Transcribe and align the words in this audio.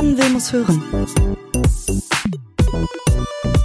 lernen 0.00 0.18
will, 0.18 0.30
muss 0.30 0.52
hören. 0.52 0.82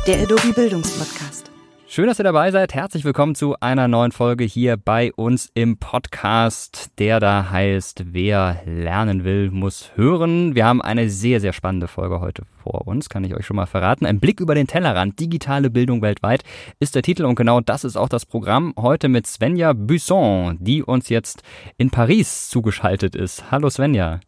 Der 0.05 0.21
Adobe 0.21 0.53
Bildungspodcast. 0.53 1.49
Schön, 1.87 2.07
dass 2.07 2.19
ihr 2.19 2.23
dabei 2.23 2.51
seid. 2.51 2.73
Herzlich 2.73 3.05
willkommen 3.05 3.35
zu 3.35 3.55
einer 3.61 3.87
neuen 3.87 4.11
Folge 4.11 4.43
hier 4.43 4.75
bei 4.75 5.13
uns 5.13 5.49
im 5.53 5.77
Podcast, 5.77 6.89
der 6.99 7.21
da 7.21 7.49
heißt, 7.51 8.07
wer 8.07 8.61
lernen 8.65 9.23
will, 9.23 9.49
muss 9.49 9.91
hören. 9.95 10.55
Wir 10.55 10.65
haben 10.65 10.81
eine 10.81 11.09
sehr, 11.09 11.39
sehr 11.39 11.53
spannende 11.53 11.87
Folge 11.87 12.19
heute 12.19 12.43
vor 12.61 12.85
uns, 12.85 13.07
kann 13.07 13.23
ich 13.23 13.33
euch 13.33 13.45
schon 13.45 13.55
mal 13.55 13.65
verraten. 13.65 14.05
Ein 14.05 14.19
Blick 14.19 14.41
über 14.41 14.55
den 14.55 14.67
Tellerrand, 14.67 15.17
digitale 15.21 15.69
Bildung 15.69 16.01
weltweit 16.01 16.43
ist 16.81 16.95
der 16.95 17.03
Titel 17.03 17.23
und 17.23 17.35
genau 17.35 17.61
das 17.61 17.85
ist 17.85 17.95
auch 17.95 18.09
das 18.09 18.25
Programm 18.25 18.73
heute 18.77 19.07
mit 19.07 19.25
Svenja 19.25 19.71
Busson, 19.71 20.57
die 20.59 20.83
uns 20.83 21.07
jetzt 21.07 21.43
in 21.77 21.91
Paris 21.91 22.49
zugeschaltet 22.49 23.15
ist. 23.15 23.51
Hallo 23.51 23.69
Svenja. 23.69 24.19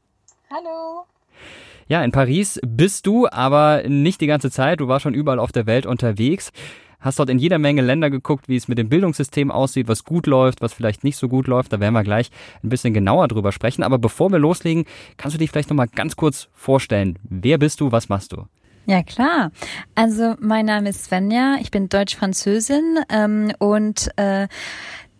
Hallo. 0.49 0.96
Ja, 1.87 2.03
in 2.03 2.11
Paris 2.11 2.59
bist 2.65 3.07
du, 3.07 3.27
aber 3.27 3.83
nicht 3.87 4.21
die 4.21 4.27
ganze 4.27 4.51
Zeit. 4.51 4.79
Du 4.79 4.87
warst 4.87 5.03
schon 5.03 5.13
überall 5.13 5.39
auf 5.39 5.51
der 5.51 5.65
Welt 5.65 5.85
unterwegs 5.85 6.51
hast 6.99 7.19
dort 7.19 7.29
in 7.29 7.39
jeder 7.39 7.59
Menge 7.59 7.81
Länder 7.81 8.09
geguckt, 8.09 8.47
wie 8.47 8.55
es 8.55 8.67
mit 8.67 8.77
dem 8.77 8.89
Bildungssystem 8.89 9.51
aussieht, 9.51 9.87
was 9.87 10.03
gut 10.03 10.27
läuft, 10.27 10.61
was 10.61 10.73
vielleicht 10.73 11.03
nicht 11.03 11.17
so 11.17 11.27
gut 11.27 11.47
läuft. 11.47 11.73
Da 11.73 11.79
werden 11.79 11.93
wir 11.93 12.03
gleich 12.03 12.29
ein 12.63 12.69
bisschen 12.69 12.93
genauer 12.93 13.27
drüber 13.27 13.51
sprechen. 13.51 13.83
Aber 13.83 13.97
bevor 13.97 14.31
wir 14.31 14.39
loslegen, 14.39 14.85
kannst 15.17 15.35
du 15.35 15.39
dich 15.39 15.51
vielleicht 15.51 15.69
nochmal 15.69 15.87
ganz 15.87 16.15
kurz 16.15 16.49
vorstellen. 16.53 17.17
Wer 17.23 17.57
bist 17.57 17.81
du? 17.81 17.91
Was 17.91 18.09
machst 18.09 18.33
du? 18.33 18.45
Ja, 18.85 19.03
klar. 19.03 19.51
Also 19.95 20.35
mein 20.39 20.65
Name 20.65 20.89
ist 20.89 21.05
Svenja, 21.05 21.57
ich 21.59 21.71
bin 21.71 21.89
Deutsch-Französin 21.89 22.99
ähm, 23.09 23.51
und 23.59 24.09
äh, 24.15 24.47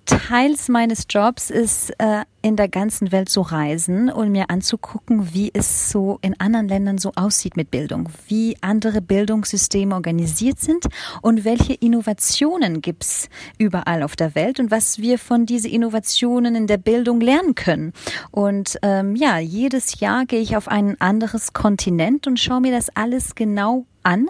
Teils 0.08 0.70
meines 0.70 1.06
Jobs 1.10 1.50
ist, 1.50 1.92
äh, 2.00 2.24
in 2.42 2.56
der 2.56 2.70
ganzen 2.70 3.12
Welt 3.12 3.28
zu 3.28 3.42
reisen 3.42 4.10
und 4.10 4.32
mir 4.32 4.50
anzugucken, 4.50 5.34
wie 5.34 5.52
es 5.54 5.92
so 5.92 6.18
in 6.22 6.40
anderen 6.40 6.70
Ländern 6.70 6.98
so 6.98 7.12
aussieht 7.16 7.58
mit 7.58 7.72
Bildung, 7.72 8.10
wie 8.28 8.56
andere 8.62 9.02
Bildungssysteme 9.02 9.94
organisiert 9.94 10.60
sind 10.60 10.86
und 11.22 11.44
welche 11.44 11.74
Innovationen 11.74 12.82
gibt's 12.82 13.28
überall 13.58 14.02
auf 14.02 14.16
der 14.16 14.34
Welt 14.34 14.62
und 14.62 14.72
was 14.72 15.00
wir 15.00 15.20
von 15.20 15.46
diesen 15.46 15.72
Innovationen 15.72 16.56
in 16.56 16.68
der 16.68 16.78
Bildung 16.78 17.20
lernen 17.20 17.56
können. 17.56 17.92
Und 18.32 18.78
ähm, 18.82 19.16
ja, 19.18 19.40
jedes 19.40 20.00
Jahr 20.00 20.26
gehe 20.26 20.40
ich 20.40 20.56
auf 20.56 20.70
ein 20.70 21.00
anderes 21.02 21.52
Kontinent 21.52 22.28
und 22.28 22.40
schaue 22.40 22.62
mir 22.62 22.72
das 22.72 22.90
alles 22.96 23.36
genau 23.36 23.86
an. 24.04 24.30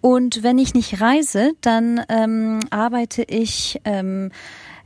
Und 0.00 0.42
wenn 0.42 0.56
ich 0.56 0.72
nicht 0.72 1.02
reise, 1.02 1.52
dann 1.60 2.00
ähm, 2.08 2.60
arbeite 2.70 3.22
ich 3.24 3.78
ähm, 3.84 4.30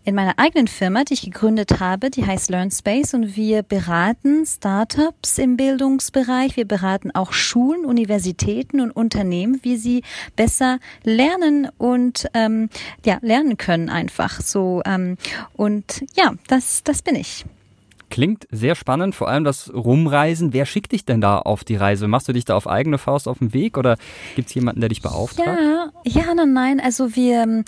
in 0.04 0.14
meiner 0.14 0.38
eigenen 0.38 0.66
Firma, 0.66 1.04
die 1.04 1.14
ich 1.14 1.22
gegründet 1.22 1.78
habe, 1.78 2.10
die 2.10 2.26
heißt 2.26 2.50
LearnSpace 2.50 3.14
und 3.14 3.36
wir 3.36 3.62
beraten 3.62 4.44
Startups 4.44 5.38
im 5.38 5.56
Bildungsbereich. 5.56 6.56
Wir 6.56 6.66
beraten 6.66 7.12
auch 7.12 7.32
Schulen, 7.32 7.84
Universitäten 7.84 8.80
und 8.80 8.90
Unternehmen, 8.90 9.60
wie 9.62 9.76
sie 9.76 10.02
besser 10.34 10.78
lernen 11.04 11.68
und 11.78 12.26
ähm, 12.34 12.68
ja 13.04 13.18
lernen 13.22 13.56
können 13.56 13.90
einfach 13.90 14.40
so. 14.40 14.82
Ähm, 14.84 15.16
und 15.54 16.04
ja, 16.16 16.32
das 16.48 16.82
das 16.82 17.02
bin 17.02 17.14
ich. 17.14 17.44
Klingt 18.10 18.46
sehr 18.50 18.74
spannend, 18.74 19.14
vor 19.14 19.28
allem 19.28 19.44
das 19.44 19.72
Rumreisen. 19.72 20.52
Wer 20.52 20.66
schickt 20.66 20.92
dich 20.92 21.06
denn 21.06 21.22
da 21.22 21.38
auf 21.38 21.64
die 21.64 21.76
Reise? 21.76 22.08
Machst 22.08 22.28
du 22.28 22.34
dich 22.34 22.44
da 22.44 22.56
auf 22.56 22.66
eigene 22.66 22.98
Faust 22.98 23.26
auf 23.26 23.38
den 23.38 23.54
Weg 23.54 23.78
oder 23.78 23.96
gibt 24.36 24.48
es 24.48 24.54
jemanden, 24.54 24.80
der 24.80 24.90
dich 24.90 25.00
beauftragt? 25.00 25.58
Ja, 25.58 25.90
ja, 26.04 26.34
nein, 26.34 26.52
nein. 26.52 26.80
Also 26.80 27.16
wir 27.16 27.64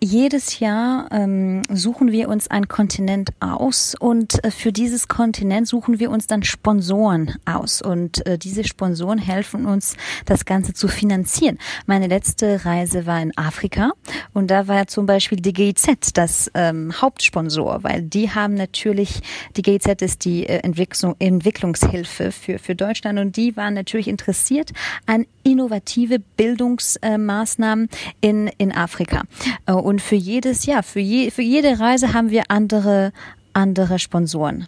jedes 0.00 0.60
Jahr 0.60 1.08
ähm, 1.10 1.62
suchen 1.70 2.12
wir 2.12 2.28
uns 2.28 2.48
ein 2.48 2.68
Kontinent 2.68 3.30
aus 3.40 3.94
und 3.98 4.44
äh, 4.44 4.50
für 4.50 4.70
dieses 4.70 5.08
Kontinent 5.08 5.66
suchen 5.68 5.98
wir 5.98 6.10
uns 6.10 6.26
dann 6.26 6.42
Sponsoren 6.42 7.34
aus 7.46 7.80
und 7.80 8.26
äh, 8.26 8.36
diese 8.36 8.64
Sponsoren 8.64 9.18
helfen 9.18 9.64
uns, 9.64 9.96
das 10.26 10.44
Ganze 10.44 10.74
zu 10.74 10.88
finanzieren. 10.88 11.58
Meine 11.86 12.08
letzte 12.08 12.64
Reise 12.64 13.06
war 13.06 13.20
in 13.22 13.36
Afrika 13.38 13.92
und 14.34 14.50
da 14.50 14.68
war 14.68 14.86
zum 14.86 15.06
Beispiel 15.06 15.40
die 15.40 15.52
GIZ 15.52 16.12
das 16.12 16.50
ähm, 16.54 16.92
Hauptsponsor, 17.00 17.82
weil 17.82 18.02
die 18.02 18.30
haben 18.30 18.54
natürlich, 18.54 19.20
die 19.56 19.62
GIZ 19.62 20.02
ist 20.02 20.24
die 20.24 20.46
äh, 20.46 20.58
Entwicklung, 20.58 21.16
Entwicklungshilfe 21.18 22.32
für, 22.32 22.58
für 22.58 22.74
Deutschland 22.74 23.18
und 23.18 23.36
die 23.36 23.56
waren 23.56 23.74
natürlich 23.74 24.08
interessiert 24.08 24.72
an 25.06 25.26
innovative 25.42 26.18
Bildungsmaßnahmen 26.18 27.88
in, 28.20 28.48
in 28.58 28.72
Afrika. 28.72 29.22
Äh, 29.66 29.85
und 29.86 30.02
für 30.02 30.16
jedes 30.16 30.66
Jahr, 30.66 30.82
für, 30.82 30.98
je, 30.98 31.30
für 31.30 31.42
jede 31.42 31.78
Reise 31.78 32.12
haben 32.12 32.30
wir 32.30 32.46
andere, 32.48 33.12
andere 33.52 34.00
Sponsoren. 34.00 34.66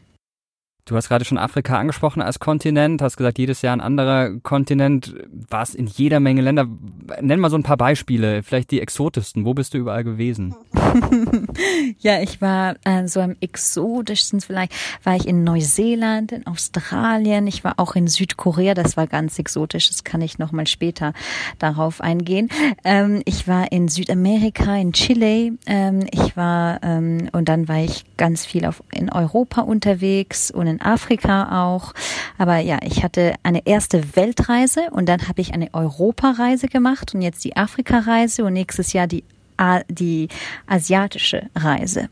Du 0.88 0.97
hast 0.97 1.09
gerade 1.09 1.26
schon 1.26 1.37
Afrika 1.37 1.78
angesprochen 1.78 2.22
als 2.22 2.38
Kontinent, 2.38 3.03
hast 3.03 3.19
gesagt, 3.19 3.38
jedes 3.38 3.60
Jahr 3.60 3.75
ein 3.75 3.82
anderer 3.82 4.31
Kontinent. 4.43 5.15
War 5.50 5.62
es 5.62 5.75
in 5.75 5.87
jeder 5.87 6.19
Menge 6.19 6.41
Länder? 6.41 6.66
Nenn 7.21 7.41
mal 7.41 7.50
so 7.50 7.59
ein 7.59 7.62
paar 7.62 7.76
Beispiele, 7.76 8.43
vielleicht 8.43 8.71
die 8.71 8.81
exotischsten. 8.81 9.44
Wo 9.44 9.53
bist 9.53 9.75
du 9.75 9.78
überall 9.78 10.03
gewesen? 10.03 10.56
ja, 11.98 12.22
ich 12.22 12.41
war 12.41 12.77
äh, 12.84 13.06
so 13.06 13.21
am 13.21 13.37
exotischsten 13.38 14.41
vielleicht, 14.41 14.72
war 15.03 15.15
ich 15.15 15.28
in 15.28 15.44
Neuseeland, 15.44 16.32
in 16.32 16.47
Australien, 16.47 17.47
ich 17.47 17.65
war 17.65 17.75
auch 17.77 17.94
in 17.94 18.09
Südkorea, 18.09 18.72
das 18.72 18.97
war 18.97 19.06
ganz 19.06 19.38
exotisch, 19.38 19.88
das 19.88 20.04
kann 20.04 20.22
ich 20.22 20.38
nochmal 20.38 20.66
später 20.66 21.12
darauf 21.59 22.00
eingehen. 22.00 22.48
Ähm, 22.82 23.21
ich 23.27 23.47
war 23.47 23.71
in 23.72 23.88
Südamerika, 23.88 24.75
in 24.77 24.94
Chile, 24.94 25.53
ähm, 25.66 26.06
ich 26.10 26.34
war, 26.34 26.82
ähm, 26.82 27.28
und 27.32 27.50
dann 27.50 27.69
war 27.69 27.78
ich 27.84 28.04
ganz 28.16 28.47
viel 28.47 28.65
auf, 28.65 28.82
in 28.91 29.12
Europa 29.12 29.60
unterwegs 29.60 30.50
und 30.50 30.66
in 30.66 30.78
Afrika 30.81 31.66
auch. 31.66 31.93
Aber 32.39 32.59
ja, 32.59 32.78
ich 32.83 33.03
hatte 33.03 33.34
eine 33.43 33.66
erste 33.66 34.16
Weltreise 34.16 34.89
und 34.91 35.09
dann 35.09 35.28
habe 35.28 35.41
ich 35.41 35.55
eine 35.55 35.72
Europareise 35.72 36.69
gemacht 36.69 37.15
und 37.15 37.22
jetzt 37.22 37.44
die 37.44 37.56
Afrikareise 37.56 38.44
und 38.44 38.53
nächstes 38.53 38.93
Jahr 38.93 39.06
die, 39.06 39.25
die 39.89 40.28
asiatische 40.66 41.49
Reise. 41.55 42.09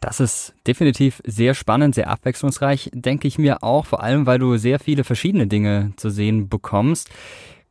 Das 0.00 0.20
ist 0.20 0.54
definitiv 0.66 1.20
sehr 1.24 1.54
spannend, 1.54 1.94
sehr 1.94 2.08
abwechslungsreich, 2.08 2.90
denke 2.92 3.26
ich 3.26 3.38
mir 3.38 3.62
auch, 3.62 3.86
vor 3.86 4.02
allem 4.02 4.26
weil 4.26 4.38
du 4.38 4.56
sehr 4.56 4.78
viele 4.78 5.04
verschiedene 5.04 5.46
Dinge 5.46 5.92
zu 5.96 6.10
sehen 6.10 6.48
bekommst. 6.48 7.10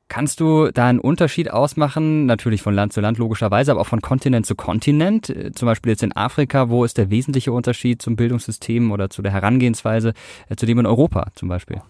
Kannst 0.08 0.40
du 0.40 0.70
da 0.72 0.88
einen 0.88 1.00
Unterschied 1.00 1.50
ausmachen? 1.50 2.28
Natürlich 2.28 2.62
von 2.62 2.76
Land 2.76 2.94
zu 2.94 3.02
Land 3.02 3.18
logischerweise, 3.18 3.72
aber 3.72 3.82
auch 3.82 3.88
von 3.88 4.02
Kontinent 4.02 4.46
zu 4.46 4.54
Kontinent. 4.54 5.32
Äh, 5.32 5.52
zum 5.52 5.66
Beispiel 5.66 5.92
jetzt 5.92 6.04
in 6.04 6.16
Afrika, 6.16 6.70
wo 6.70 6.86
ist 6.86 7.00
der 7.00 7.10
wesentliche 7.10 7.52
Unterschied 7.52 8.04
zum 8.04 8.16
Bildungssystem 8.16 8.92
oder 8.92 9.10
zu 9.10 9.24
der 9.24 9.32
Herangehensweise 9.32 10.14
äh, 10.48 10.56
zu 10.56 10.68
dem 10.68 10.78
in 10.78 10.86
Europa 10.86 11.30
zum 11.34 11.50
Beispiel? 11.50 11.82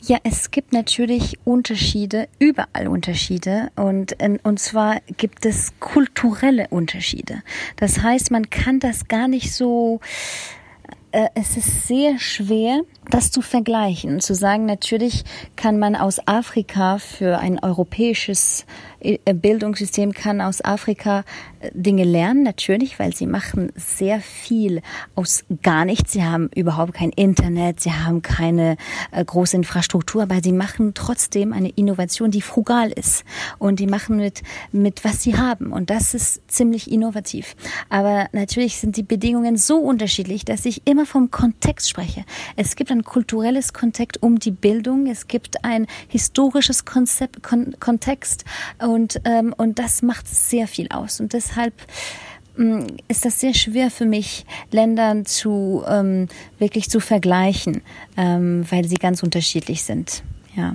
Ja, 0.00 0.16
es 0.22 0.50
gibt 0.50 0.72
natürlich 0.72 1.38
Unterschiede, 1.44 2.28
überall 2.38 2.88
Unterschiede 2.88 3.70
und, 3.76 4.16
und 4.44 4.58
zwar 4.58 5.00
gibt 5.18 5.44
es 5.44 5.78
kulturelle 5.78 6.68
Unterschiede. 6.68 7.42
Das 7.76 8.02
heißt, 8.02 8.30
man 8.30 8.48
kann 8.48 8.80
das 8.80 9.08
gar 9.08 9.28
nicht 9.28 9.52
so 9.52 10.00
äh, 11.10 11.28
es 11.34 11.56
ist 11.56 11.86
sehr 11.86 12.18
schwer, 12.18 12.82
das 13.10 13.30
zu 13.30 13.42
vergleichen. 13.42 14.20
Zu 14.20 14.34
sagen, 14.34 14.66
natürlich 14.66 15.24
kann 15.56 15.78
man 15.78 15.96
aus 15.96 16.20
Afrika 16.26 16.98
für 16.98 17.38
ein 17.38 17.58
europäisches 17.58 18.66
äh, 19.00 19.18
Bildungssystem 19.32 20.12
kann 20.12 20.40
aus 20.40 20.64
Afrika 20.64 21.24
äh, 21.60 21.70
Dinge 21.72 22.04
lernen, 22.04 22.42
natürlich, 22.42 22.98
weil 22.98 23.14
sie 23.14 23.26
machen 23.26 23.70
sehr 23.76 24.20
viel 24.20 24.82
aus 25.14 25.44
gar 25.62 25.84
nichts. 25.84 26.12
Sie 26.12 26.24
haben 26.24 26.50
überhaupt 26.54 26.94
kein 26.94 27.10
Internet, 27.10 27.80
sie 27.80 27.92
haben 27.92 28.22
keine 28.22 28.76
äh, 29.12 29.24
große 29.24 29.56
Infrastruktur, 29.56 30.22
aber 30.22 30.40
sie 30.42 30.52
machen 30.52 30.94
trotzdem 30.94 31.52
eine 31.52 31.68
Innovation, 31.70 32.30
die 32.30 32.42
frugal 32.42 32.90
ist. 32.90 33.24
Und 33.58 33.78
die 33.80 33.86
machen 33.86 34.16
mit, 34.16 34.42
mit 34.72 35.04
was 35.04 35.22
sie 35.22 35.36
haben. 35.36 35.72
Und 35.72 35.90
das 35.90 36.14
ist 36.14 36.50
ziemlich 36.50 36.90
innovativ. 36.90 37.54
Aber 37.88 38.28
natürlich 38.32 38.78
sind 38.78 38.96
die 38.96 39.02
Bedingungen 39.02 39.56
so 39.56 39.78
unterschiedlich, 39.78 40.44
dass 40.44 40.64
ich 40.64 40.86
immer 40.86 41.06
vom 41.06 41.30
Kontext 41.30 41.88
spreche. 41.88 42.24
Es 42.56 42.74
gibt 42.74 42.90
ein 42.98 43.04
kulturelles 43.04 43.72
Kontext 43.72 44.22
um 44.22 44.38
die 44.38 44.50
Bildung, 44.50 45.06
es 45.06 45.28
gibt 45.28 45.64
ein 45.64 45.86
historisches 46.08 46.84
Konzept, 46.84 47.42
Kon 47.42 47.74
Kontext 47.80 48.44
und, 48.78 49.20
ähm, 49.24 49.54
und 49.56 49.78
das 49.78 50.02
macht 50.02 50.28
sehr 50.28 50.66
viel 50.66 50.88
aus. 50.90 51.20
Und 51.20 51.32
deshalb 51.32 51.74
ähm, 52.58 52.86
ist 53.08 53.24
das 53.24 53.40
sehr 53.40 53.54
schwer 53.54 53.90
für 53.90 54.06
mich, 54.06 54.44
Ländern 54.70 55.24
zu 55.24 55.84
ähm, 55.88 56.28
wirklich 56.58 56.90
zu 56.90 57.00
vergleichen, 57.00 57.82
ähm, 58.16 58.64
weil 58.70 58.84
sie 58.84 58.96
ganz 58.96 59.22
unterschiedlich 59.22 59.84
sind. 59.84 60.22
Ja. 60.56 60.74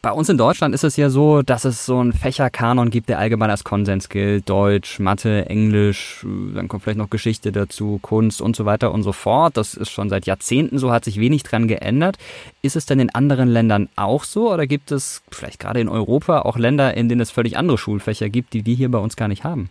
Bei 0.00 0.12
uns 0.12 0.28
in 0.28 0.38
Deutschland 0.38 0.74
ist 0.74 0.84
es 0.84 0.96
ja 0.96 1.10
so, 1.10 1.42
dass 1.42 1.64
es 1.64 1.84
so 1.84 1.98
einen 1.98 2.12
Fächerkanon 2.12 2.90
gibt, 2.90 3.08
der 3.08 3.18
allgemein 3.18 3.50
als 3.50 3.64
Konsens 3.64 4.08
gilt. 4.08 4.48
Deutsch, 4.48 4.98
Mathe, 4.98 5.46
Englisch, 5.46 6.24
dann 6.54 6.68
kommt 6.68 6.84
vielleicht 6.84 6.98
noch 6.98 7.10
Geschichte 7.10 7.52
dazu, 7.52 7.98
Kunst 8.00 8.40
und 8.40 8.56
so 8.56 8.64
weiter 8.64 8.92
und 8.92 9.02
so 9.02 9.12
fort. 9.12 9.56
Das 9.56 9.74
ist 9.74 9.90
schon 9.90 10.08
seit 10.08 10.26
Jahrzehnten 10.26 10.78
so, 10.78 10.92
hat 10.92 11.04
sich 11.04 11.20
wenig 11.20 11.42
dran 11.42 11.68
geändert. 11.68 12.16
Ist 12.62 12.76
es 12.76 12.86
denn 12.86 13.00
in 13.00 13.14
anderen 13.14 13.48
Ländern 13.48 13.88
auch 13.96 14.24
so 14.24 14.52
oder 14.52 14.66
gibt 14.66 14.92
es 14.92 15.22
vielleicht 15.30 15.60
gerade 15.60 15.80
in 15.80 15.88
Europa 15.88 16.40
auch 16.40 16.56
Länder, 16.56 16.96
in 16.96 17.08
denen 17.08 17.20
es 17.20 17.30
völlig 17.30 17.56
andere 17.58 17.76
Schulfächer 17.76 18.28
gibt, 18.30 18.54
die 18.54 18.64
wir 18.64 18.74
hier 18.74 18.90
bei 18.90 18.98
uns 18.98 19.16
gar 19.16 19.28
nicht 19.28 19.44
haben? 19.44 19.68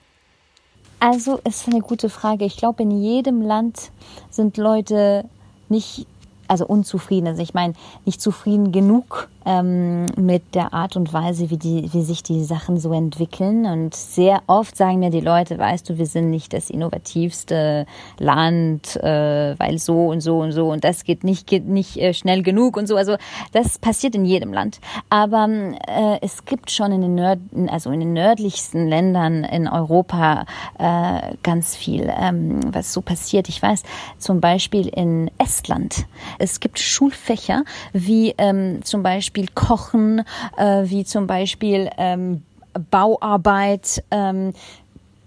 Also, 0.99 1.39
ist 1.45 1.67
eine 1.67 1.81
gute 1.81 2.09
Frage. 2.09 2.45
Ich 2.45 2.57
glaube, 2.57 2.83
in 2.83 2.91
jedem 2.91 3.41
Land 3.41 3.91
sind 4.29 4.57
Leute 4.57 5.25
nicht 5.67 6.05
also 6.51 6.67
unzufrieden. 6.67 7.27
Also 7.27 7.41
ich 7.41 7.53
meine, 7.53 7.73
nicht 8.05 8.19
zufrieden 8.19 8.73
genug 8.73 9.29
ähm, 9.45 10.05
mit 10.17 10.53
der 10.53 10.73
Art 10.73 10.95
und 10.95 11.13
Weise, 11.13 11.49
wie, 11.49 11.57
die, 11.57 11.91
wie 11.93 12.03
sich 12.03 12.23
die 12.23 12.43
Sachen 12.43 12.77
so 12.77 12.93
entwickeln. 12.93 13.65
Und 13.65 13.95
sehr 13.95 14.41
oft 14.47 14.75
sagen 14.75 14.99
mir 14.99 15.09
die 15.09 15.21
Leute, 15.21 15.57
weißt 15.57 15.89
du, 15.89 15.97
wir 15.97 16.05
sind 16.05 16.29
nicht 16.29 16.53
das 16.53 16.69
innovativste 16.69 17.85
Land, 18.19 18.97
äh, 18.97 19.55
weil 19.57 19.77
so 19.79 20.07
und 20.07 20.19
so 20.21 20.39
und 20.39 20.51
so 20.51 20.69
und 20.71 20.83
das 20.83 21.05
geht 21.05 21.23
nicht, 21.23 21.47
geht 21.47 21.67
nicht 21.67 21.97
äh, 21.97 22.13
schnell 22.13 22.43
genug 22.43 22.75
und 22.77 22.87
so. 22.87 22.97
Also 22.97 23.15
das 23.53 23.79
passiert 23.79 24.13
in 24.13 24.25
jedem 24.25 24.51
Land. 24.51 24.79
Aber 25.09 25.47
äh, 25.47 26.17
es 26.21 26.43
gibt 26.43 26.69
schon 26.69 26.91
in 26.91 27.01
den, 27.01 27.15
Nörd 27.15 27.39
also 27.67 27.91
in 27.91 28.01
den 28.01 28.13
nördlichsten 28.13 28.87
Ländern 28.87 29.45
in 29.45 29.67
Europa 29.67 30.45
äh, 30.77 31.35
ganz 31.43 31.75
viel, 31.77 32.11
ähm, 32.15 32.59
was 32.73 32.93
so 32.93 33.01
passiert. 33.01 33.47
Ich 33.47 33.61
weiß 33.61 33.83
zum 34.17 34.41
Beispiel 34.41 34.87
in 34.87 35.31
Estland, 35.37 36.05
es 36.41 36.59
gibt 36.59 36.79
Schulfächer 36.79 37.63
wie 37.93 38.33
ähm, 38.37 38.83
zum 38.83 39.03
Beispiel 39.03 39.47
Kochen, 39.53 40.23
äh, 40.57 40.83
wie 40.85 41.05
zum 41.05 41.27
Beispiel 41.27 41.89
ähm, 41.97 42.41
Bauarbeit, 42.89 44.03
ähm, 44.11 44.53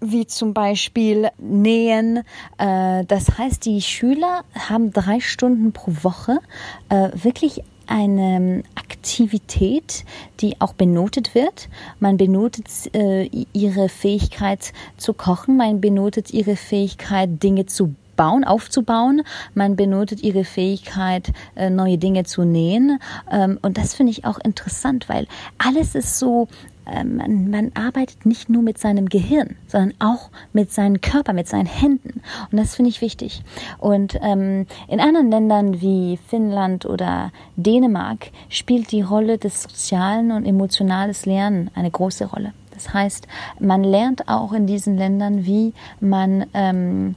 wie 0.00 0.26
zum 0.26 0.54
Beispiel 0.54 1.30
Nähen. 1.38 2.24
Äh, 2.58 3.04
das 3.04 3.38
heißt, 3.38 3.64
die 3.64 3.80
Schüler 3.80 4.44
haben 4.68 4.92
drei 4.92 5.20
Stunden 5.20 5.72
pro 5.72 5.92
Woche 6.02 6.38
äh, 6.88 7.10
wirklich 7.14 7.62
eine 7.86 8.62
Aktivität, 8.74 10.04
die 10.40 10.60
auch 10.60 10.72
benotet 10.72 11.34
wird. 11.34 11.68
Man 12.00 12.16
benotet 12.16 12.66
äh, 12.94 13.28
ihre 13.52 13.88
Fähigkeit 13.88 14.72
zu 14.96 15.12
kochen, 15.12 15.58
man 15.58 15.80
benotet 15.80 16.32
ihre 16.32 16.56
Fähigkeit, 16.56 17.42
Dinge 17.42 17.66
zu 17.66 17.94
bauen, 18.16 18.44
aufzubauen. 18.44 19.22
Man 19.54 19.76
benotet 19.76 20.22
ihre 20.22 20.44
Fähigkeit, 20.44 21.32
äh, 21.54 21.70
neue 21.70 21.98
Dinge 21.98 22.24
zu 22.24 22.44
nähen. 22.44 22.98
Ähm, 23.30 23.58
und 23.62 23.78
das 23.78 23.94
finde 23.94 24.12
ich 24.12 24.24
auch 24.24 24.38
interessant, 24.38 25.08
weil 25.08 25.26
alles 25.58 25.94
ist 25.94 26.18
so 26.18 26.48
ähm, 26.86 27.16
man, 27.16 27.50
man, 27.50 27.72
arbeitet 27.74 28.26
nicht 28.26 28.48
nur 28.48 28.62
mit 28.62 28.78
seinem 28.78 29.08
Gehirn, 29.08 29.56
sondern 29.68 29.94
auch 30.00 30.30
mit 30.52 30.70
seinem 30.70 31.00
Körper, 31.00 31.32
mit 31.32 31.48
seinen 31.48 31.66
Händen. 31.66 32.20
Und 32.50 32.58
das 32.58 32.74
finde 32.74 32.90
ich 32.90 33.00
wichtig. 33.00 33.42
Und 33.78 34.18
ähm, 34.20 34.66
in 34.88 35.00
anderen 35.00 35.30
Ländern 35.30 35.80
wie 35.80 36.18
Finnland 36.28 36.84
oder 36.84 37.32
Dänemark 37.56 38.30
spielt 38.48 38.92
die 38.92 39.02
Rolle 39.02 39.38
des 39.38 39.62
sozialen 39.62 40.30
und 40.32 40.44
emotionalen 40.44 41.14
Lernen 41.24 41.70
eine 41.74 41.90
große 41.90 42.26
Rolle. 42.26 42.52
Das 42.72 42.92
heißt, 42.92 43.28
man 43.60 43.84
lernt 43.84 44.28
auch 44.28 44.52
in 44.52 44.66
diesen 44.66 44.96
Ländern, 44.96 45.46
wie 45.46 45.72
man 46.00 46.46
ähm, 46.54 47.14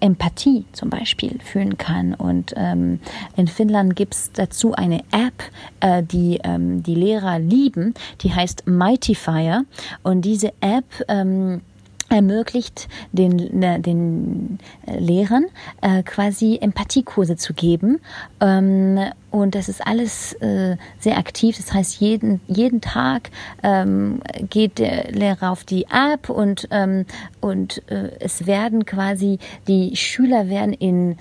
Empathie 0.00 0.64
zum 0.72 0.90
Beispiel 0.90 1.38
fühlen 1.42 1.78
kann. 1.78 2.14
Und 2.14 2.52
ähm, 2.56 3.00
in 3.36 3.48
Finnland 3.48 3.96
gibt 3.96 4.14
es 4.14 4.32
dazu 4.32 4.74
eine 4.74 5.00
App, 5.10 5.42
äh, 5.80 6.02
die 6.02 6.40
ähm, 6.44 6.82
die 6.82 6.94
Lehrer 6.94 7.38
lieben, 7.38 7.94
die 8.20 8.32
heißt 8.32 8.66
Mightyfire. 8.66 9.64
Und 10.02 10.22
diese 10.22 10.52
App 10.60 10.84
ähm, 11.08 11.62
ermöglicht 12.08 12.88
den, 13.12 13.62
äh, 13.62 13.80
den 13.80 14.58
äh, 14.86 14.98
Lehrern 14.98 15.46
äh, 15.82 16.02
quasi 16.02 16.58
Empathiekurse 16.60 17.36
zu 17.36 17.54
geben. 17.54 18.00
Ähm, 18.40 18.98
und 19.30 19.54
das 19.54 19.68
ist 19.68 19.86
alles 19.86 20.32
äh, 20.34 20.76
sehr 20.98 21.18
aktiv. 21.18 21.56
Das 21.56 21.72
heißt, 21.72 22.00
jeden, 22.00 22.40
jeden 22.46 22.80
Tag 22.80 23.30
ähm, 23.62 24.22
geht 24.48 24.78
der 24.78 25.10
Lehrer 25.10 25.50
auf 25.50 25.64
die 25.64 25.86
App 25.90 26.30
und, 26.30 26.68
ähm, 26.70 27.06
und 27.40 27.82
äh, 27.90 28.12
es 28.20 28.46
werden 28.46 28.86
quasi, 28.86 29.38
die 29.68 29.96
Schüler 29.96 30.48
werden 30.48 30.72
in 30.72 31.16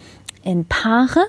in 0.46 0.66
Paare 0.66 1.26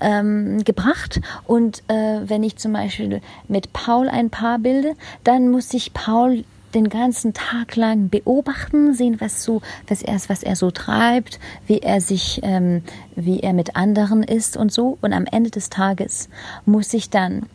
ähm, 0.00 0.62
gebracht. 0.64 1.20
Und 1.46 1.82
äh, 1.88 2.20
wenn 2.22 2.44
ich 2.44 2.56
zum 2.56 2.72
Beispiel 2.72 3.20
mit 3.48 3.72
Paul 3.72 4.08
ein 4.08 4.30
Paar 4.30 4.60
bilde, 4.60 4.94
dann 5.24 5.50
muss 5.50 5.74
ich 5.74 5.92
Paul 5.92 6.44
den 6.74 6.88
ganzen 6.88 7.34
Tag 7.34 7.76
lang 7.76 8.08
beobachten, 8.08 8.94
sehen, 8.94 9.20
was 9.20 9.42
so, 9.42 9.62
was 9.88 10.02
er, 10.02 10.18
was 10.28 10.42
er 10.42 10.56
so 10.56 10.70
treibt, 10.70 11.38
wie 11.66 11.78
er 11.78 12.00
sich, 12.00 12.40
ähm, 12.42 12.82
wie 13.16 13.40
er 13.40 13.52
mit 13.52 13.76
anderen 13.76 14.22
ist 14.22 14.56
und 14.56 14.72
so. 14.72 14.98
Und 15.00 15.12
am 15.12 15.26
Ende 15.26 15.50
des 15.50 15.70
Tages 15.70 16.28
muss 16.64 16.92
ich 16.94 17.10
dann 17.10 17.46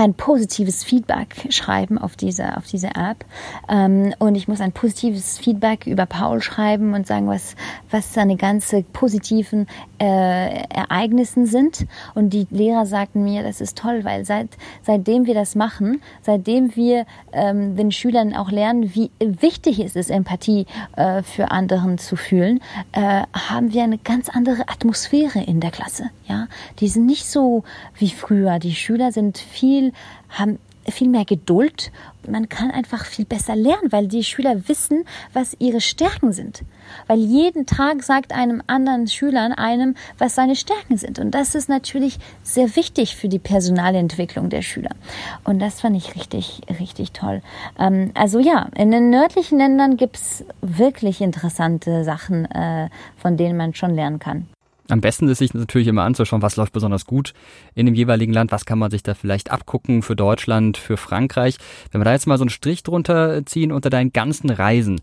ein 0.00 0.14
positives 0.14 0.82
Feedback 0.82 1.46
schreiben 1.50 1.98
auf 1.98 2.16
diese, 2.16 2.56
auf 2.56 2.66
diese 2.66 2.88
App. 2.88 3.24
Ähm, 3.68 4.14
und 4.18 4.34
ich 4.34 4.48
muss 4.48 4.60
ein 4.60 4.72
positives 4.72 5.38
Feedback 5.38 5.86
über 5.86 6.06
Paul 6.06 6.40
schreiben 6.40 6.94
und 6.94 7.06
sagen, 7.06 7.28
was, 7.28 7.54
was 7.90 8.14
seine 8.14 8.36
ganze 8.36 8.82
positiven 8.82 9.66
äh, 10.00 10.64
Ereignissen 10.68 11.46
sind. 11.46 11.86
Und 12.14 12.30
die 12.30 12.46
Lehrer 12.50 12.86
sagten 12.86 13.22
mir, 13.24 13.42
das 13.42 13.60
ist 13.60 13.76
toll, 13.76 14.04
weil 14.04 14.24
seit, 14.24 14.48
seitdem 14.82 15.26
wir 15.26 15.34
das 15.34 15.54
machen, 15.54 16.00
seitdem 16.22 16.74
wir 16.76 17.04
ähm, 17.32 17.76
den 17.76 17.92
Schülern 17.92 18.34
auch 18.34 18.50
lernen, 18.50 18.94
wie 18.94 19.10
wichtig 19.18 19.80
es 19.80 19.96
ist, 19.96 20.10
Empathie 20.10 20.66
äh, 20.96 21.22
für 21.22 21.50
anderen 21.50 21.98
zu 21.98 22.16
fühlen, 22.16 22.60
äh, 22.92 23.22
haben 23.32 23.72
wir 23.72 23.84
eine 23.84 23.98
ganz 23.98 24.30
andere 24.30 24.62
Atmosphäre 24.68 25.42
in 25.42 25.60
der 25.60 25.70
Klasse. 25.70 26.10
Ja, 26.30 26.46
die 26.78 26.86
sind 26.86 27.06
nicht 27.06 27.26
so 27.26 27.64
wie 27.98 28.08
früher. 28.08 28.60
Die 28.60 28.76
Schüler 28.76 29.10
sind 29.10 29.36
viel 29.36 29.92
haben 30.28 30.60
viel 30.88 31.08
mehr 31.08 31.24
Geduld. 31.24 31.90
Man 32.28 32.48
kann 32.48 32.70
einfach 32.70 33.04
viel 33.04 33.24
besser 33.24 33.56
lernen, 33.56 33.90
weil 33.90 34.06
die 34.06 34.22
Schüler 34.22 34.68
wissen, 34.68 35.04
was 35.32 35.56
ihre 35.58 35.80
Stärken 35.80 36.32
sind. 36.32 36.62
Weil 37.08 37.18
jeden 37.18 37.66
Tag 37.66 38.04
sagt 38.04 38.32
einem 38.32 38.62
anderen 38.68 39.08
Schülern 39.08 39.52
einem, 39.52 39.96
was 40.18 40.36
seine 40.36 40.54
Stärken 40.54 40.96
sind. 40.96 41.18
Und 41.18 41.32
das 41.32 41.56
ist 41.56 41.68
natürlich 41.68 42.18
sehr 42.44 42.76
wichtig 42.76 43.16
für 43.16 43.28
die 43.28 43.40
Personalentwicklung 43.40 44.50
der 44.50 44.62
Schüler. 44.62 44.94
Und 45.42 45.58
das 45.58 45.80
fand 45.80 45.96
ich 45.96 46.14
richtig, 46.14 46.60
richtig 46.78 47.10
toll. 47.10 47.42
Ähm, 47.76 48.12
also 48.14 48.38
ja, 48.38 48.68
in 48.76 48.92
den 48.92 49.10
nördlichen 49.10 49.58
Ländern 49.58 49.96
gibt 49.96 50.16
es 50.16 50.44
wirklich 50.60 51.20
interessante 51.20 52.04
Sachen, 52.04 52.44
äh, 52.46 52.88
von 53.16 53.36
denen 53.36 53.56
man 53.56 53.74
schon 53.74 53.96
lernen 53.96 54.20
kann. 54.20 54.46
Am 54.90 55.00
besten 55.00 55.28
ist 55.28 55.38
sich 55.38 55.54
natürlich 55.54 55.88
immer 55.88 56.02
anzuschauen, 56.02 56.42
was 56.42 56.56
läuft 56.56 56.72
besonders 56.72 57.04
gut 57.04 57.32
in 57.74 57.86
dem 57.86 57.94
jeweiligen 57.94 58.32
Land, 58.32 58.52
was 58.52 58.64
kann 58.64 58.78
man 58.78 58.90
sich 58.90 59.02
da 59.02 59.14
vielleicht 59.14 59.50
abgucken 59.50 60.02
für 60.02 60.16
Deutschland, 60.16 60.76
für 60.76 60.96
Frankreich. 60.96 61.58
Wenn 61.90 62.00
wir 62.00 62.04
da 62.04 62.12
jetzt 62.12 62.26
mal 62.26 62.38
so 62.38 62.44
einen 62.44 62.50
Strich 62.50 62.82
drunter 62.82 63.44
ziehen 63.46 63.72
unter 63.72 63.90
deinen 63.90 64.12
ganzen 64.12 64.50
Reisen, 64.50 65.00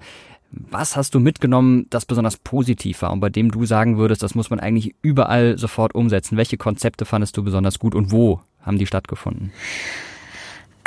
was 0.51 0.95
hast 0.95 1.13
du 1.13 1.19
mitgenommen, 1.19 1.87
das 1.89 2.05
besonders 2.05 2.37
positiv 2.37 3.01
war 3.01 3.11
und 3.11 3.19
bei 3.19 3.29
dem 3.29 3.51
du 3.51 3.65
sagen 3.65 3.97
würdest, 3.97 4.23
das 4.23 4.35
muss 4.35 4.49
man 4.49 4.59
eigentlich 4.59 4.95
überall 5.01 5.57
sofort 5.57 5.93
umsetzen? 5.95 6.37
Welche 6.37 6.57
Konzepte 6.57 7.05
fandest 7.05 7.35
du 7.37 7.43
besonders 7.43 7.79
gut 7.79 7.95
und 7.95 8.11
wo 8.11 8.41
haben 8.61 8.77
die 8.77 8.87
stattgefunden? 8.87 9.51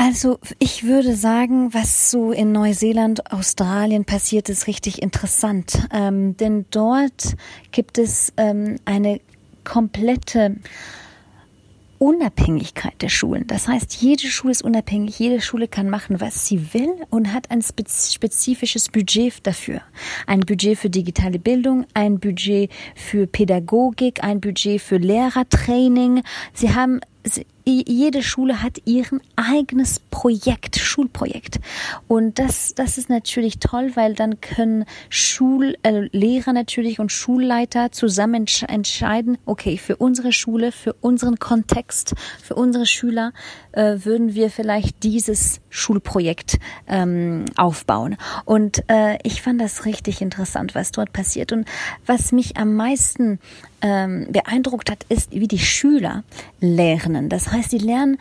Also 0.02 0.38
ich 0.58 0.84
würde 0.84 1.14
sagen, 1.14 1.74
was 1.74 2.10
so 2.10 2.32
in 2.32 2.52
Neuseeland, 2.52 3.30
Australien 3.30 4.06
passiert, 4.06 4.48
ist 4.48 4.66
richtig 4.66 5.02
interessant. 5.02 5.86
Ähm, 5.92 6.38
denn 6.38 6.64
dort 6.70 7.36
gibt 7.70 7.98
es 7.98 8.32
ähm, 8.38 8.76
eine 8.86 9.20
komplette 9.62 10.56
Unabhängigkeit 11.98 12.94
der 13.02 13.10
Schulen. 13.10 13.46
Das 13.46 13.68
heißt, 13.68 14.00
jede 14.00 14.26
Schule 14.26 14.52
ist 14.52 14.62
unabhängig, 14.62 15.18
jede 15.18 15.42
Schule 15.42 15.68
kann 15.68 15.90
machen, 15.90 16.18
was 16.18 16.46
sie 16.46 16.72
will 16.72 16.94
und 17.10 17.34
hat 17.34 17.50
ein 17.50 17.60
spezifisches 17.60 18.88
Budget 18.88 19.46
dafür. 19.46 19.82
Ein 20.26 20.40
Budget 20.40 20.78
für 20.78 20.88
digitale 20.88 21.38
Bildung, 21.38 21.84
ein 21.92 22.18
Budget 22.18 22.70
für 22.94 23.26
Pädagogik, 23.26 24.24
ein 24.24 24.40
Budget 24.40 24.80
für 24.80 24.96
Lehrertraining. 24.96 26.22
Sie 26.54 26.74
haben 26.74 27.00
jede 27.70 28.22
Schule 28.22 28.62
hat 28.62 28.78
ihren 28.84 29.20
eigenes 29.36 30.00
Projekt, 30.00 30.76
Schulprojekt. 30.76 31.60
Und 32.08 32.38
das, 32.38 32.74
das 32.74 32.98
ist 32.98 33.08
natürlich 33.08 33.58
toll, 33.58 33.92
weil 33.94 34.14
dann 34.14 34.40
können 34.40 34.84
Schullehrer 35.08 36.50
äh, 36.50 36.52
natürlich 36.52 37.00
und 37.00 37.12
Schulleiter 37.12 37.92
zusammen 37.92 38.46
entscheiden, 38.66 39.38
okay, 39.46 39.78
für 39.78 39.96
unsere 39.96 40.32
Schule, 40.32 40.72
für 40.72 40.94
unseren 40.94 41.38
Kontext, 41.38 42.14
für 42.42 42.54
unsere 42.54 42.86
Schüler 42.86 43.32
äh, 43.72 43.96
würden 44.04 44.34
wir 44.34 44.50
vielleicht 44.50 45.02
dieses 45.02 45.60
Schulprojekt 45.70 46.58
ähm, 46.88 47.44
aufbauen. 47.56 48.16
Und 48.44 48.82
äh, 48.88 49.18
ich 49.22 49.42
fand 49.42 49.60
das 49.60 49.84
richtig 49.84 50.20
interessant, 50.20 50.74
was 50.74 50.92
dort 50.92 51.12
passiert. 51.12 51.52
Und 51.52 51.66
was 52.06 52.32
mich 52.32 52.56
am 52.56 52.74
meisten 52.74 53.38
ähm, 53.82 54.26
beeindruckt 54.30 54.90
hat, 54.90 55.04
ist, 55.08 55.32
wie 55.32 55.48
die 55.48 55.58
Schüler 55.58 56.24
lernen. 56.60 57.28
Das 57.28 57.50
heißt, 57.52 57.70
sie 57.70 57.78
lernen 57.78 58.18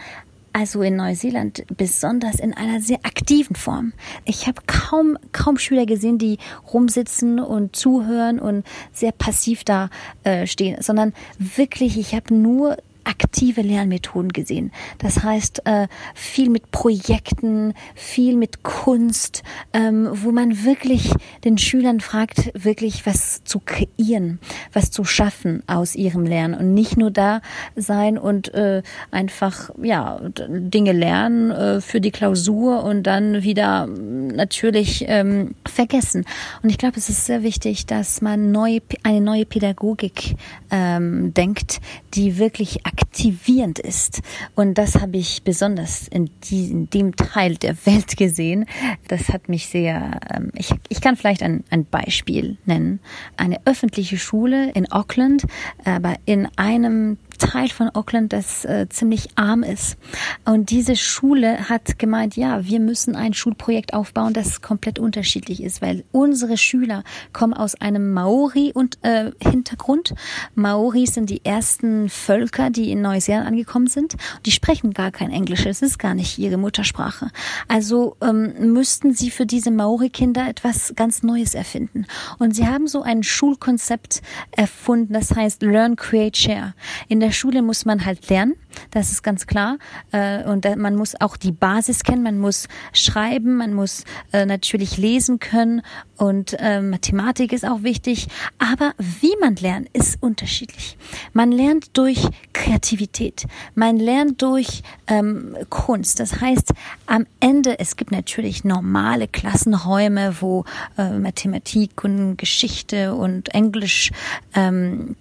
also 0.53 0.81
in 0.81 0.95
Neuseeland 0.95 1.63
besonders 1.77 2.39
in 2.39 2.53
einer 2.53 2.81
sehr 2.81 2.97
aktiven 3.03 3.55
Form. 3.55 3.93
Ich 4.25 4.47
habe 4.47 4.61
kaum 4.65 5.17
kaum 5.31 5.57
Schüler 5.57 5.85
gesehen, 5.85 6.17
die 6.17 6.37
rumsitzen 6.73 7.39
und 7.39 7.75
zuhören 7.75 8.39
und 8.39 8.65
sehr 8.91 9.11
passiv 9.11 9.63
da 9.63 9.89
äh, 10.23 10.47
stehen, 10.47 10.81
sondern 10.81 11.13
wirklich, 11.37 11.97
ich 11.97 12.15
habe 12.15 12.33
nur 12.33 12.77
aktive 13.03 13.61
Lernmethoden 13.61 14.31
gesehen. 14.31 14.71
Das 14.99 15.23
heißt, 15.23 15.65
äh, 15.65 15.87
viel 16.13 16.49
mit 16.49 16.71
Projekten, 16.71 17.73
viel 17.95 18.35
mit 18.35 18.63
Kunst, 18.63 19.43
ähm, 19.73 20.09
wo 20.11 20.31
man 20.31 20.63
wirklich 20.63 21.11
den 21.43 21.57
Schülern 21.57 21.99
fragt, 21.99 22.51
wirklich 22.53 23.05
was 23.05 23.43
zu 23.43 23.59
kreieren, 23.59 24.39
was 24.73 24.91
zu 24.91 25.03
schaffen 25.03 25.63
aus 25.67 25.95
ihrem 25.95 26.25
Lernen 26.25 26.53
und 26.53 26.73
nicht 26.73 26.97
nur 26.97 27.11
da 27.11 27.41
sein 27.75 28.17
und 28.17 28.53
äh, 28.53 28.81
einfach 29.11 29.69
ja 29.81 30.19
Dinge 30.47 30.91
lernen 30.91 31.51
äh, 31.51 31.81
für 31.81 32.01
die 32.01 32.11
Klausur 32.11 32.83
und 32.83 33.03
dann 33.03 33.43
wieder 33.43 33.87
natürlich 33.87 35.05
ähm, 35.07 35.55
vergessen. 35.65 36.25
Und 36.61 36.69
ich 36.69 36.77
glaube, 36.77 36.97
es 36.97 37.09
ist 37.09 37.25
sehr 37.25 37.43
wichtig, 37.43 37.85
dass 37.85 38.21
man 38.21 38.51
neue, 38.51 38.81
eine 39.03 39.21
neue 39.21 39.45
Pädagogik 39.45 40.35
ähm, 40.71 41.33
denkt, 41.33 41.79
die 42.13 42.37
wirklich 42.37 42.85
aktivierend 42.89 43.79
ist. 43.79 44.21
Und 44.55 44.77
das 44.77 44.95
habe 44.99 45.17
ich 45.17 45.43
besonders 45.43 46.07
in, 46.07 46.29
die, 46.45 46.71
in 46.71 46.89
dem 46.89 47.15
Teil 47.15 47.55
der 47.55 47.75
Welt 47.85 48.17
gesehen. 48.17 48.65
Das 49.07 49.29
hat 49.29 49.49
mich 49.49 49.67
sehr, 49.67 50.19
ähm, 50.33 50.51
ich, 50.55 50.71
ich 50.89 51.01
kann 51.01 51.15
vielleicht 51.15 51.43
ein, 51.43 51.63
ein 51.69 51.85
Beispiel 51.85 52.57
nennen. 52.65 52.99
Eine 53.37 53.65
öffentliche 53.65 54.17
Schule 54.17 54.71
in 54.71 54.91
Auckland, 54.91 55.45
aber 55.85 56.15
in 56.25 56.47
einem 56.57 57.17
Teil 57.39 57.69
von 57.69 57.89
Auckland, 57.89 58.31
das 58.33 58.63
äh, 58.65 58.87
ziemlich 58.89 59.29
arm 59.35 59.63
ist. 59.63 59.97
Und 60.45 60.69
diese 60.69 60.95
Schule 60.95 61.69
hat 61.69 61.97
gemeint, 61.97 62.35
ja, 62.35 62.65
wir 62.65 62.79
müssen 62.79 63.15
ein 63.15 63.33
Schulprojekt 63.33 63.93
aufbauen, 63.93 64.33
das 64.33 64.61
komplett 64.61 64.99
unterschiedlich 64.99 65.63
ist, 65.63 65.81
weil 65.81 66.03
unsere 66.11 66.57
Schüler 66.57 67.03
kommen 67.33 67.53
aus 67.53 67.73
einem 67.75 68.13
Maori-Hintergrund. 68.13 70.11
Äh, 70.11 70.15
Maoris 70.55 71.15
sind 71.15 71.29
die 71.29 71.43
ersten 71.43 72.09
Völker, 72.09 72.69
die 72.69 72.91
in 72.91 73.01
Neuseeland 73.01 73.47
angekommen 73.47 73.87
sind. 73.87 74.15
Die 74.45 74.51
sprechen 74.51 74.93
gar 74.93 75.11
kein 75.11 75.31
Englisch, 75.31 75.65
es 75.65 75.81
ist 75.81 75.97
gar 75.97 76.13
nicht 76.13 76.37
ihre 76.37 76.57
Muttersprache. 76.57 77.31
Also 77.67 78.17
ähm, 78.21 78.73
müssten 78.73 79.13
sie 79.13 79.31
für 79.31 79.45
diese 79.45 79.71
Maori-Kinder 79.71 80.47
etwas 80.47 80.93
ganz 80.95 81.23
Neues 81.23 81.55
erfinden. 81.55 82.05
Und 82.37 82.55
sie 82.55 82.67
haben 82.67 82.87
so 82.87 83.01
ein 83.01 83.23
Schulkonzept 83.23 84.21
erfunden, 84.51 85.13
das 85.13 85.35
heißt 85.35 85.61
Learn, 85.61 85.95
Create, 85.95 86.37
Share. 86.37 86.73
In 87.07 87.19
der 87.19 87.28
der 87.29 87.33
Schule 87.33 87.61
muss 87.61 87.85
man 87.85 88.05
halt 88.05 88.27
lernen, 88.27 88.55
das 88.89 89.11
ist 89.11 89.21
ganz 89.21 89.45
klar. 89.45 89.77
Äh, 90.11 90.43
und 90.45 90.65
man 90.77 90.95
muss 90.95 91.13
auch 91.21 91.37
die 91.37 91.51
Basis 91.51 92.01
kennen, 92.01 92.23
man 92.23 92.39
muss 92.39 92.67
schreiben, 92.91 93.55
man 93.55 93.75
muss 93.75 94.03
äh, 94.33 94.47
natürlich 94.47 94.97
lesen 94.97 95.37
können 95.37 95.83
und 96.17 96.55
äh, 96.57 96.81
Mathematik 96.81 97.53
ist 97.53 97.67
auch 97.67 97.83
wichtig. 97.83 98.29
Aber 98.57 98.93
wie 98.97 99.35
man 99.39 99.57
lernt, 99.57 99.89
ist 99.93 100.17
unterschiedlich. 100.23 100.97
Man 101.31 101.51
lernt 101.51 101.95
durch 101.99 102.27
Kreativität, 102.53 103.45
man 103.75 103.97
lernt 103.97 104.41
durch 104.41 104.81
ähm, 105.05 105.55
Kunst. 105.69 106.19
Das 106.19 106.41
heißt, 106.41 106.73
am 107.05 107.27
Ende, 107.39 107.77
es 107.77 107.95
gibt 107.95 108.11
natürlich 108.11 108.63
normale 108.63 109.27
Klassenräume, 109.27 110.37
wo 110.39 110.65
Mathematik 110.97 112.03
und 112.03 112.37
Geschichte 112.37 113.13
und 113.13 113.53
Englisch 113.53 114.11
ähm, 114.55 115.15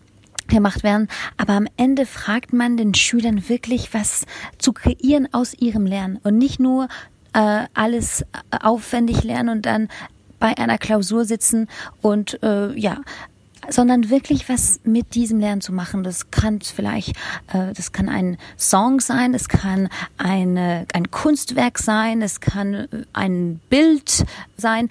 gemacht 0.49 0.83
werden. 0.83 1.09
Aber 1.37 1.55
am 1.55 1.67
Ende 1.77 2.07
fragt 2.07 2.53
man 2.53 2.77
den 2.77 2.95
Schülern 2.95 3.49
wirklich, 3.49 3.95
was 3.95 4.27
zu 4.59 4.73
kreieren 4.73 5.29
aus 5.33 5.55
ihrem 5.55 5.87
Lernen 5.87 6.19
und 6.23 6.39
nicht 6.39 6.61
nur 6.61 6.89
äh, 7.33 7.65
alles 7.75 8.25
aufwendig 8.51 9.25
lernen 9.25 9.51
und 9.51 9.67
dann 9.67 9.89
bei 10.39 10.57
einer 10.57 10.79
Klausur 10.79 11.25
sitzen 11.25 11.69
und 12.01 12.43
äh, 12.43 12.73
ja 12.79 12.99
sondern 13.71 14.09
wirklich 14.09 14.49
was 14.49 14.81
mit 14.85 15.15
diesem 15.15 15.41
Lernen 15.41 15.61
zu 15.61 15.73
machen. 15.73 16.03
Das 16.03 16.31
kann 16.31 16.61
vielleicht, 16.61 17.11
äh, 17.53 17.73
das 17.75 17.93
kann 17.93 18.09
ein 18.09 18.39
Song 18.57 19.01
sein, 19.01 19.35
es 19.35 19.49
kann 19.49 19.89
eine, 20.17 20.87
ein 20.95 21.11
Kunstwerk 21.11 21.79
sein, 21.79 22.23
es 22.23 22.41
kann 22.41 22.89
ein 23.13 23.61
Bild 23.69 24.25
sein 24.57 24.89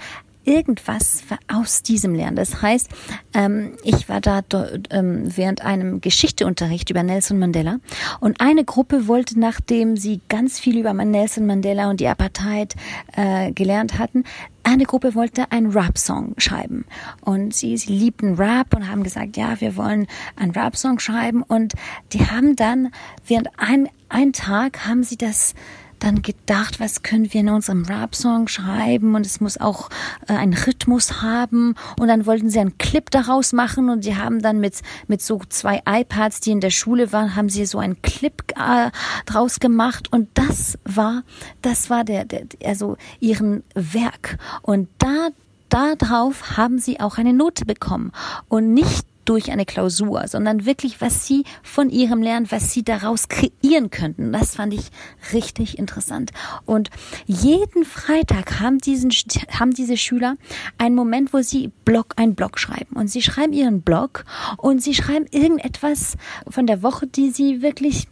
irgendwas 0.47 1.23
aus 1.47 1.83
diesem 1.83 2.15
lernen. 2.15 2.37
Das 2.37 2.61
heißt, 2.61 2.89
ähm, 3.33 3.73
ich 3.83 4.07
war 4.07 4.21
da 4.21 4.41
ähm, 4.89 5.23
während 5.35 5.61
einem 5.61 5.99
Geschichteunterricht 6.01 6.89
über 6.89 7.03
Nelson 7.03 7.37
Mandela. 7.37 7.79
Und 8.21 8.39
eine 8.39 8.63
Gruppe 8.63 9.07
wollte, 9.07 9.39
nachdem 9.39 9.97
sie 9.97 10.21
ganz 10.29 10.57
viel 10.57 10.77
über 10.77 10.93
Nelson 10.93 11.45
Mandela 11.45 11.89
und 11.89 11.99
die 11.99 12.07
Apartheid 12.07 12.75
äh, 13.15 13.51
gelernt 13.51 13.99
hatten, 13.99 14.23
eine 14.63 14.85
Gruppe 14.85 15.15
wollte 15.15 15.51
einen 15.51 15.71
Rap-Song 15.71 16.33
schreiben. 16.37 16.85
Und 17.21 17.53
sie, 17.53 17.77
sie 17.77 17.93
liebten 17.93 18.35
Rap 18.35 18.73
und 18.75 18.89
haben 18.89 19.03
gesagt, 19.03 19.37
ja, 19.37 19.59
wir 19.61 19.75
wollen 19.75 20.07
einen 20.35 20.51
Rap-Song 20.51 20.99
schreiben. 20.99 21.41
Und 21.41 21.73
die 22.13 22.25
haben 22.25 22.55
dann 22.55 22.91
während 23.25 23.49
ein, 23.57 23.89
ein 24.09 24.33
Tag 24.33 24.85
haben 24.85 25.03
sie 25.03 25.17
das 25.17 25.53
dann 25.99 26.21
gedacht, 26.21 26.79
was 26.79 27.03
können 27.03 27.31
wir 27.33 27.41
in 27.41 27.49
unserem 27.49 27.85
Rap-Song 27.85 28.47
schreiben? 28.47 29.15
Und 29.15 29.25
es 29.25 29.39
muss 29.39 29.59
auch 29.59 29.89
äh, 30.27 30.33
einen 30.33 30.53
Rhythmus 30.53 31.21
haben. 31.21 31.75
Und 31.99 32.07
dann 32.07 32.25
wollten 32.25 32.49
sie 32.49 32.59
einen 32.59 32.77
Clip 32.77 33.09
daraus 33.09 33.53
machen. 33.53 33.89
Und 33.89 34.03
sie 34.03 34.15
haben 34.15 34.41
dann 34.41 34.59
mit 34.59 34.75
mit 35.07 35.21
so 35.21 35.41
zwei 35.49 35.81
iPads, 35.87 36.41
die 36.41 36.51
in 36.51 36.61
der 36.61 36.69
Schule 36.69 37.11
waren, 37.11 37.35
haben 37.35 37.49
sie 37.49 37.65
so 37.65 37.79
einen 37.79 38.01
Clip 38.01 38.43
äh, 38.55 38.91
draus 39.25 39.59
gemacht. 39.59 40.11
Und 40.11 40.29
das 40.33 40.77
war 40.85 41.23
das 41.61 41.89
war 41.89 42.03
der, 42.03 42.25
der 42.25 42.43
also 42.63 42.97
ihren 43.19 43.63
Werk. 43.73 44.37
Und 44.61 44.89
da 44.99 45.29
darauf 45.69 46.57
haben 46.57 46.79
sie 46.79 46.99
auch 46.99 47.17
eine 47.17 47.33
Note 47.33 47.65
bekommen. 47.65 48.11
Und 48.47 48.73
nicht 48.73 49.05
durch 49.27 49.51
eine 49.51 49.65
Klausur, 49.65 50.27
sondern 50.27 50.65
wirklich, 50.65 51.01
was 51.01 51.27
sie 51.27 51.43
von 51.63 51.89
ihrem 51.89 52.22
Lernen, 52.22 52.48
was 52.50 52.72
sie 52.72 52.84
daraus 52.84 53.27
kreieren 53.27 53.89
könnten. 53.89 54.31
Das 54.31 54.55
fand 54.55 54.74
ich 54.74 54.88
richtig 55.34 55.77
interessant. 55.77 56.31
Und 56.65 56.89
jeden 57.25 57.86
Freitag 57.86 58.60
haben 58.60 58.79
diesen, 58.79 59.12
haben 59.51 59.72
diese 59.72 59.98
Schüler 59.98 60.38
einen 60.77 60.96
Moment, 60.96 61.34
wo 61.34 61.41
sie 61.41 61.72
Blog, 61.86 62.13
einen 62.15 62.36
Blog 62.36 62.60
schreiben. 62.60 62.96
Und 62.96 63.10
sie 63.10 63.22
schreiben 63.22 63.53
ihren 63.53 63.81
Blog 63.81 64.25
und 64.57 64.81
sie 64.81 64.93
schreiben 64.93 65.25
irgendetwas 65.31 66.15
von 66.48 66.65
der 66.65 66.81
Woche, 66.81 67.07
die 67.07 67.29
sie 67.31 67.62
wirklich 67.62 68.07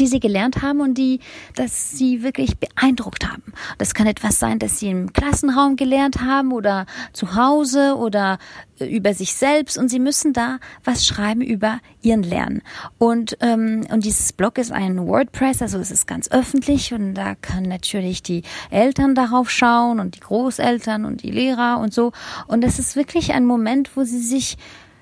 die 0.00 0.06
sie 0.06 0.20
gelernt 0.20 0.62
haben 0.62 0.80
und 0.80 0.94
die, 0.94 1.20
dass 1.54 1.92
sie 1.92 2.22
wirklich 2.22 2.58
beeindruckt 2.58 3.30
haben. 3.30 3.52
Das 3.78 3.94
kann 3.94 4.06
etwas 4.06 4.38
sein, 4.38 4.58
dass 4.58 4.78
sie 4.78 4.90
im 4.90 5.12
Klassenraum 5.12 5.76
gelernt 5.76 6.22
haben 6.22 6.52
oder 6.52 6.86
zu 7.12 7.34
Hause 7.34 7.96
oder 7.96 8.38
äh, 8.78 8.86
über 8.86 9.14
sich 9.14 9.34
selbst 9.34 9.78
und 9.78 9.88
sie 9.88 10.00
müssen 10.00 10.32
da 10.32 10.58
was 10.84 11.06
schreiben 11.06 11.42
über 11.42 11.80
ihren 12.02 12.22
Lernen. 12.22 12.62
Und, 12.98 13.36
ähm, 13.40 13.86
und 13.90 14.04
dieses 14.04 14.32
Blog 14.32 14.58
ist 14.58 14.72
ein 14.72 15.06
WordPress, 15.06 15.62
also 15.62 15.78
es 15.78 15.90
ist 15.90 16.06
ganz 16.06 16.30
öffentlich 16.30 16.92
und 16.92 17.14
da 17.14 17.34
können 17.34 17.68
natürlich 17.68 18.22
die 18.22 18.42
Eltern 18.70 19.14
darauf 19.14 19.50
schauen 19.50 20.00
und 20.00 20.16
die 20.16 20.20
Großeltern 20.20 21.04
und 21.04 21.22
die 21.22 21.30
Lehrer 21.30 21.78
und 21.78 21.92
so. 21.92 22.12
Und 22.46 22.64
es 22.64 22.78
ist 22.78 22.96
wirklich 22.96 23.32
ein 23.32 23.44
Moment, 23.44 23.96
wo 23.96 24.04
sie 24.04 24.20
sich 24.20 24.56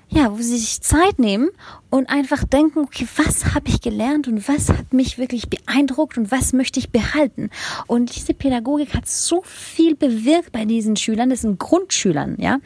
ja, 0.09 0.31
wo 0.31 0.37
sie 0.37 0.57
sich 0.57 0.81
Zeit 0.81 1.19
nehmen 1.19 1.49
und 1.91 2.09
einfach 2.09 2.43
denken, 2.43 2.79
okay, 2.79 3.07
was 3.15 3.53
habe 3.53 3.69
ich 3.69 3.81
gelernt 3.81 4.27
und 4.27 4.47
was 4.47 4.69
hat 4.69 4.91
mich 4.91 5.17
wirklich 5.17 5.49
beeindruckt 5.49 6.17
und 6.17 6.31
was 6.31 6.53
möchte 6.53 6.79
ich 6.79 6.89
behalten? 6.89 7.49
Und 7.87 8.15
diese 8.15 8.33
Pädagogik 8.33 8.95
hat 8.95 9.07
so 9.07 9.41
viel 9.43 9.95
bewirkt 9.95 10.51
bei 10.51 10.65
diesen 10.65 10.95
Schülern, 10.95 11.29
das 11.29 11.41
sind 11.41 11.59
Grundschülern, 11.59 12.35
ja, 12.39 12.59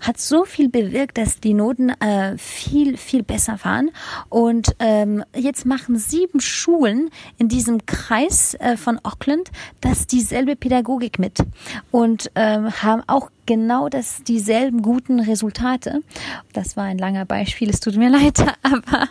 hat 0.00 0.18
so 0.18 0.44
viel 0.44 0.68
bewirkt, 0.68 1.18
dass 1.18 1.40
die 1.40 1.54
Noten 1.54 1.90
äh, 1.90 2.36
viel, 2.38 2.96
viel 2.96 3.22
besser 3.22 3.58
waren. 3.62 3.90
Und 4.28 4.74
ähm, 4.78 5.22
jetzt 5.34 5.66
machen 5.66 5.98
sieben 5.98 6.40
Schulen 6.40 7.10
in 7.38 7.48
diesem 7.48 7.84
Kreis 7.86 8.54
äh, 8.54 8.76
von 8.76 8.98
Auckland 9.02 9.50
das 9.80 10.06
dieselbe 10.06 10.56
Pädagogik 10.56 11.18
mit 11.18 11.38
und 11.90 12.30
ähm, 12.34 12.70
haben 12.82 13.02
auch 13.06 13.30
genau 13.46 13.88
das 13.88 14.22
dieselben 14.24 14.82
guten 14.82 15.20
Resultate. 15.20 16.02
Das 16.52 16.76
war 16.76 16.84
ein 16.84 16.98
langer 16.98 17.24
Beispiel, 17.24 17.70
es 17.70 17.80
tut 17.80 17.96
mir 17.96 18.10
leid, 18.10 18.40
aber, 18.62 19.08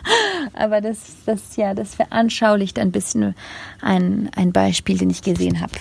aber 0.52 0.80
das, 0.80 0.98
das, 1.24 1.56
ja, 1.56 1.74
das 1.74 1.94
veranschaulicht 1.94 2.78
ein 2.78 2.92
bisschen 2.92 3.34
ein, 3.80 4.30
ein 4.36 4.52
Beispiel, 4.52 4.98
den 4.98 5.10
ich 5.10 5.22
gesehen 5.22 5.60
habe. 5.60 5.72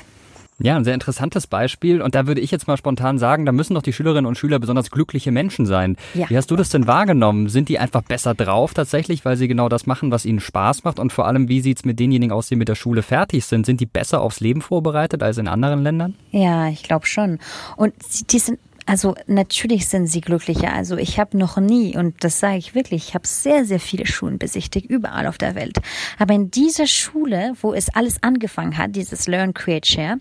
Ja, 0.59 0.77
ein 0.77 0.85
sehr 0.85 0.93
interessantes 0.93 1.47
Beispiel. 1.47 2.01
Und 2.01 2.15
da 2.15 2.27
würde 2.27 2.39
ich 2.39 2.49
jetzt 2.49 2.67
mal 2.67 2.77
spontan 2.77 3.19
sagen, 3.19 3.45
da 3.45 3.51
müssen 3.51 3.73
doch 3.73 3.81
die 3.81 3.91
Schülerinnen 3.91 4.25
und 4.25 4.37
Schüler 4.37 4.57
besonders 4.57 4.89
glückliche 4.89 5.31
Menschen 5.31 5.65
sein. 5.65 5.97
Ja. 6.13 6.29
Wie 6.29 6.37
hast 6.37 6.49
du 6.49 6.55
das 6.55 6.69
denn 6.69 6.87
wahrgenommen? 6.87 7.49
Sind 7.49 7.67
die 7.67 7.77
einfach 7.77 8.01
besser 8.01 8.33
drauf 8.35 8.73
tatsächlich, 8.73 9.25
weil 9.25 9.35
sie 9.35 9.49
genau 9.49 9.67
das 9.67 9.85
machen, 9.85 10.11
was 10.11 10.25
ihnen 10.25 10.39
Spaß 10.39 10.85
macht? 10.85 10.99
Und 10.99 11.11
vor 11.11 11.27
allem, 11.27 11.49
wie 11.49 11.59
sieht's 11.59 11.83
mit 11.83 11.99
denjenigen 11.99 12.31
aus, 12.31 12.47
die 12.47 12.55
mit 12.55 12.69
der 12.69 12.75
Schule 12.75 13.01
fertig 13.01 13.45
sind? 13.45 13.65
Sind 13.65 13.81
die 13.81 13.85
besser 13.85 14.21
aufs 14.21 14.39
Leben 14.39 14.61
vorbereitet 14.61 15.23
als 15.23 15.37
in 15.37 15.49
anderen 15.49 15.83
Ländern? 15.83 16.15
Ja, 16.31 16.69
ich 16.69 16.83
glaube 16.83 17.05
schon. 17.05 17.39
Und 17.75 17.93
die 18.31 18.39
sind 18.39 18.59
also 18.85 19.15
natürlich 19.25 19.87
sind 19.87 20.07
sie 20.07 20.21
glücklicher. 20.21 20.71
Also 20.73 20.97
ich 20.97 21.19
habe 21.19 21.37
noch 21.37 21.57
nie, 21.57 21.97
und 21.97 22.23
das 22.23 22.39
sage 22.39 22.57
ich 22.57 22.75
wirklich, 22.75 23.09
ich 23.09 23.15
habe 23.15 23.27
sehr, 23.27 23.65
sehr 23.65 23.79
viele 23.79 24.05
Schulen 24.05 24.37
besichtigt, 24.37 24.89
überall 24.89 25.25
auf 25.27 25.37
der 25.37 25.55
Welt. 25.55 25.77
Aber 26.19 26.33
in 26.33 26.51
dieser 26.51 26.85
Schule, 26.85 27.53
wo 27.61 27.73
es 27.73 27.89
alles 27.89 28.21
angefangen 28.21 28.77
hat, 28.77 28.95
dieses 28.95 29.27
Learn, 29.27 29.53
Create, 29.53 29.87
Share, 29.87 30.19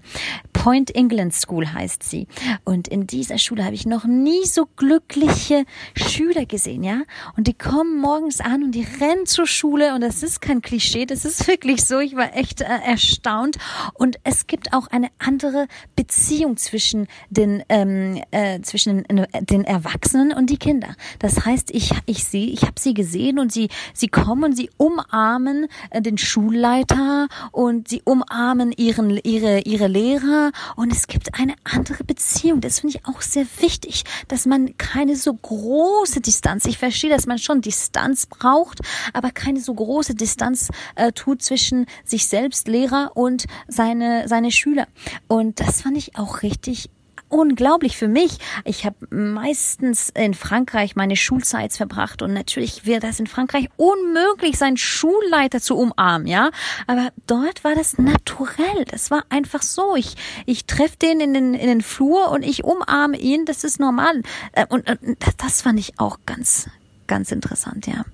Point 0.52 0.94
England 0.94 1.34
School 1.34 1.72
heißt 1.72 2.02
sie. 2.02 2.26
Und 2.64 2.88
in 2.88 3.06
dieser 3.06 3.36
Schule 3.36 3.64
habe 3.64 3.74
ich 3.74 3.84
noch 3.84 4.06
nie 4.06 4.46
so 4.46 4.66
glückliche 4.76 5.64
Schüler 5.94 6.46
gesehen, 6.46 6.82
ja. 6.82 7.02
Und 7.36 7.46
die 7.48 7.54
kommen 7.54 8.00
morgens 8.00 8.40
an 8.40 8.62
und 8.62 8.72
die 8.72 8.86
rennen 8.98 9.26
zur 9.26 9.46
Schule 9.46 9.94
und 9.94 10.00
das 10.00 10.22
ist 10.22 10.40
kein 10.40 10.62
Klischee, 10.62 11.04
das 11.04 11.26
ist 11.26 11.46
wirklich 11.48 11.84
so. 11.84 11.98
Ich 11.98 12.16
war 12.16 12.34
echt 12.34 12.62
äh, 12.62 12.64
erstaunt. 12.64 13.58
Und 13.92 14.16
es 14.24 14.46
gibt 14.46 14.72
auch 14.72 14.86
eine 14.86 15.08
andere 15.18 15.66
Beziehung 15.96 16.56
zwischen 16.56 17.08
den 17.28 17.62
ähm, 17.68 18.22
äh, 18.30 18.53
zwischen 18.62 19.04
den, 19.04 19.64
Erwachsenen 19.64 20.32
und 20.32 20.50
die 20.50 20.56
Kinder. 20.56 20.94
Das 21.18 21.44
heißt, 21.44 21.70
ich 21.72 21.90
ich 22.06 22.24
sehe, 22.24 22.46
ich 22.46 22.62
habe 22.62 22.74
sie 22.78 22.94
gesehen 22.94 23.38
und 23.38 23.52
sie 23.52 23.68
sie 23.92 24.08
kommen, 24.08 24.54
sie 24.54 24.70
umarmen 24.76 25.66
äh, 25.90 26.02
den 26.02 26.18
Schulleiter 26.18 27.28
und 27.52 27.88
sie 27.88 28.02
umarmen 28.04 28.72
ihren 28.72 29.10
ihre 29.10 29.60
ihre 29.60 29.86
Lehrer 29.86 30.52
und 30.76 30.92
es 30.92 31.06
gibt 31.06 31.38
eine 31.38 31.54
andere 31.64 32.04
Beziehung. 32.04 32.60
Das 32.60 32.80
finde 32.80 32.96
ich 32.96 33.06
auch 33.06 33.22
sehr 33.22 33.46
wichtig, 33.60 34.04
dass 34.28 34.46
man 34.46 34.76
keine 34.76 35.16
so 35.16 35.32
große 35.32 36.20
Distanz. 36.20 36.66
Ich 36.66 36.78
verstehe, 36.78 37.10
dass 37.10 37.26
man 37.26 37.38
schon 37.38 37.60
Distanz 37.60 38.26
braucht, 38.26 38.80
aber 39.12 39.30
keine 39.30 39.60
so 39.60 39.74
große 39.74 40.14
Distanz 40.14 40.68
äh, 40.96 41.12
tut 41.12 41.42
zwischen 41.42 41.86
sich 42.04 42.26
selbst, 42.26 42.68
Lehrer 42.68 43.12
und 43.14 43.44
seine 43.68 44.28
seine 44.28 44.50
Schüler. 44.50 44.86
Und 45.28 45.60
das 45.60 45.82
fand 45.82 45.96
ich 45.96 46.16
auch 46.16 46.42
richtig 46.42 46.90
unglaublich 47.34 47.96
für 47.96 48.06
mich. 48.06 48.38
Ich 48.64 48.86
habe 48.86 48.96
meistens 49.10 50.10
in 50.10 50.34
Frankreich 50.34 50.94
meine 50.94 51.16
Schulzeit 51.16 51.72
verbracht 51.72 52.22
und 52.22 52.32
natürlich 52.32 52.86
wäre 52.86 53.00
das 53.00 53.18
in 53.18 53.26
Frankreich 53.26 53.68
unmöglich, 53.76 54.56
seinen 54.56 54.76
Schulleiter 54.76 55.60
zu 55.60 55.76
umarmen, 55.76 56.28
ja. 56.28 56.50
Aber 56.86 57.10
dort 57.26 57.64
war 57.64 57.74
das 57.74 57.98
naturell. 57.98 58.84
Das 58.88 59.10
war 59.10 59.24
einfach 59.30 59.62
so. 59.62 59.96
Ich, 59.96 60.14
ich 60.46 60.66
treffe 60.66 60.96
den 60.96 61.20
in 61.20 61.34
den, 61.34 61.54
in 61.54 61.66
den 61.66 61.82
Flur 61.82 62.30
und 62.30 62.44
ich 62.44 62.62
umarme 62.62 63.18
ihn. 63.18 63.44
Das 63.44 63.64
ist 63.64 63.80
normal. 63.80 64.22
Äh, 64.52 64.66
und, 64.68 64.88
und 64.88 65.16
das 65.38 65.62
fand 65.62 65.80
ich 65.80 65.98
auch 65.98 66.18
ganz, 66.26 66.68
ganz 67.08 67.32
interessant, 67.32 67.88
ja. 67.88 68.04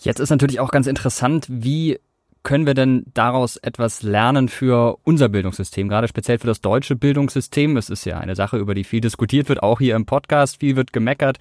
Jetzt 0.00 0.20
ist 0.20 0.30
natürlich 0.30 0.58
auch 0.58 0.70
ganz 0.70 0.86
interessant, 0.86 1.46
wie 1.48 2.00
können 2.42 2.66
wir 2.66 2.74
denn 2.74 3.04
daraus 3.14 3.56
etwas 3.56 4.02
lernen 4.02 4.48
für 4.48 4.98
unser 5.04 5.28
Bildungssystem, 5.28 5.88
gerade 5.88 6.08
speziell 6.08 6.38
für 6.38 6.46
das 6.46 6.60
deutsche 6.60 6.96
Bildungssystem? 6.96 7.76
Es 7.76 7.88
ist 7.88 8.04
ja 8.04 8.18
eine 8.18 8.34
Sache, 8.34 8.58
über 8.58 8.74
die 8.74 8.84
viel 8.84 9.00
diskutiert 9.00 9.48
wird, 9.48 9.62
auch 9.62 9.78
hier 9.78 9.94
im 9.94 10.06
Podcast, 10.06 10.58
viel 10.58 10.74
wird 10.74 10.92
gemeckert, 10.92 11.38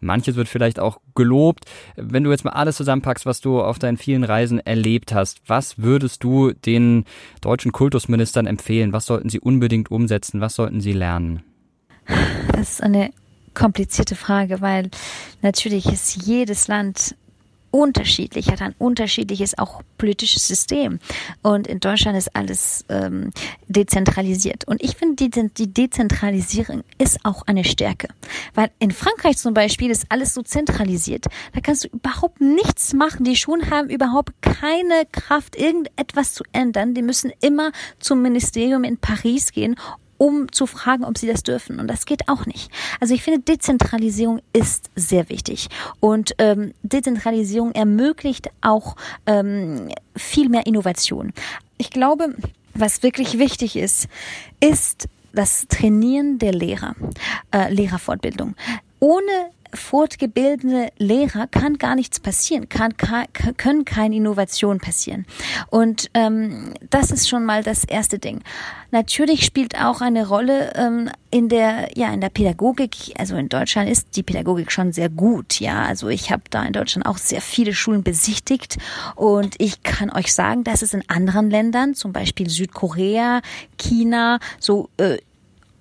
manches 0.00 0.36
wird 0.36 0.48
vielleicht 0.48 0.78
auch 0.78 1.00
gelobt. 1.14 1.64
Wenn 1.96 2.24
du 2.24 2.30
jetzt 2.30 2.44
mal 2.44 2.52
alles 2.52 2.76
zusammenpackst, 2.76 3.26
was 3.26 3.40
du 3.40 3.60
auf 3.60 3.78
deinen 3.78 3.96
vielen 3.96 4.24
Reisen 4.24 4.60
erlebt 4.60 5.12
hast, 5.12 5.42
was 5.46 5.78
würdest 5.78 6.22
du 6.22 6.52
den 6.52 7.04
deutschen 7.40 7.72
Kultusministern 7.72 8.46
empfehlen? 8.46 8.92
Was 8.92 9.06
sollten 9.06 9.28
sie 9.28 9.40
unbedingt 9.40 9.90
umsetzen? 9.90 10.40
Was 10.40 10.54
sollten 10.54 10.80
sie 10.80 10.92
lernen? 10.92 11.42
Das 12.52 12.74
ist 12.74 12.82
eine 12.82 13.10
komplizierte 13.54 14.14
Frage, 14.14 14.60
weil 14.60 14.90
natürlich 15.42 15.86
ist 15.86 16.26
jedes 16.26 16.68
Land 16.68 17.16
unterschiedlich, 17.74 18.52
hat 18.52 18.62
ein 18.62 18.74
unterschiedliches 18.78 19.58
auch 19.58 19.82
politisches 19.98 20.46
System. 20.46 21.00
Und 21.42 21.66
in 21.66 21.80
Deutschland 21.80 22.16
ist 22.16 22.36
alles 22.36 22.84
ähm, 22.88 23.32
dezentralisiert. 23.66 24.64
Und 24.68 24.80
ich 24.80 24.94
finde, 24.96 25.28
die, 25.28 25.48
die 25.48 25.74
Dezentralisierung 25.74 26.84
ist 26.98 27.18
auch 27.24 27.42
eine 27.48 27.64
Stärke. 27.64 28.06
Weil 28.54 28.70
in 28.78 28.92
Frankreich 28.92 29.38
zum 29.38 29.54
Beispiel 29.54 29.90
ist 29.90 30.06
alles 30.08 30.34
so 30.34 30.42
zentralisiert. 30.42 31.26
Da 31.52 31.60
kannst 31.60 31.82
du 31.84 31.88
überhaupt 31.88 32.40
nichts 32.40 32.92
machen. 32.92 33.24
Die 33.24 33.34
Schulen 33.34 33.68
haben 33.70 33.90
überhaupt 33.90 34.40
keine 34.40 35.04
Kraft, 35.10 35.56
irgendetwas 35.56 36.32
zu 36.32 36.44
ändern. 36.52 36.94
Die 36.94 37.02
müssen 37.02 37.32
immer 37.40 37.72
zum 37.98 38.22
Ministerium 38.22 38.84
in 38.84 38.98
Paris 38.98 39.50
gehen 39.50 39.74
um 40.24 40.50
zu 40.50 40.66
fragen, 40.66 41.04
ob 41.04 41.18
sie 41.18 41.26
das 41.26 41.42
dürfen. 41.42 41.78
Und 41.78 41.86
das 41.86 42.06
geht 42.06 42.30
auch 42.30 42.46
nicht. 42.46 42.70
Also 42.98 43.12
ich 43.12 43.22
finde, 43.22 43.40
Dezentralisierung 43.40 44.40
ist 44.54 44.88
sehr 44.96 45.28
wichtig. 45.28 45.68
Und 46.00 46.34
ähm, 46.38 46.72
Dezentralisierung 46.82 47.72
ermöglicht 47.72 48.48
auch 48.62 48.96
ähm, 49.26 49.90
viel 50.16 50.48
mehr 50.48 50.66
Innovation. 50.66 51.34
Ich 51.76 51.90
glaube, 51.90 52.34
was 52.72 53.02
wirklich 53.02 53.38
wichtig 53.38 53.76
ist, 53.76 54.08
ist 54.60 55.08
das 55.34 55.66
Trainieren 55.68 56.38
der 56.38 56.54
Lehrer, 56.54 56.94
äh, 57.52 57.70
Lehrerfortbildung. 57.70 58.54
Ohne 59.00 59.50
fortgebildete 59.74 60.92
Lehrer 60.98 61.46
kann 61.46 61.78
gar 61.78 61.94
nichts 61.94 62.20
passieren, 62.20 62.68
kann, 62.68 62.96
kann, 62.96 63.26
können 63.56 63.84
keine 63.84 64.16
Innovation 64.16 64.78
passieren. 64.78 65.26
Und 65.70 66.10
ähm, 66.14 66.74
das 66.90 67.10
ist 67.10 67.28
schon 67.28 67.44
mal 67.44 67.62
das 67.62 67.84
erste 67.84 68.18
Ding. 68.18 68.42
Natürlich 68.90 69.44
spielt 69.44 69.80
auch 69.80 70.00
eine 70.00 70.28
Rolle 70.28 70.72
ähm, 70.76 71.10
in 71.30 71.48
der 71.48 71.88
ja 71.96 72.12
in 72.12 72.20
der 72.20 72.28
Pädagogik. 72.28 73.14
Also 73.18 73.34
in 73.36 73.48
Deutschland 73.48 73.90
ist 73.90 74.16
die 74.16 74.22
Pädagogik 74.22 74.70
schon 74.70 74.92
sehr 74.92 75.08
gut. 75.08 75.58
Ja, 75.58 75.84
also 75.84 76.08
ich 76.08 76.30
habe 76.30 76.44
da 76.50 76.62
in 76.62 76.72
Deutschland 76.72 77.06
auch 77.06 77.18
sehr 77.18 77.40
viele 77.40 77.74
Schulen 77.74 78.04
besichtigt 78.04 78.78
und 79.16 79.56
ich 79.58 79.82
kann 79.82 80.10
euch 80.10 80.32
sagen, 80.32 80.62
dass 80.62 80.82
es 80.82 80.94
in 80.94 81.02
anderen 81.08 81.50
Ländern, 81.50 81.94
zum 81.94 82.12
Beispiel 82.12 82.48
Südkorea, 82.48 83.42
China, 83.78 84.38
so 84.60 84.90
äh, 84.98 85.18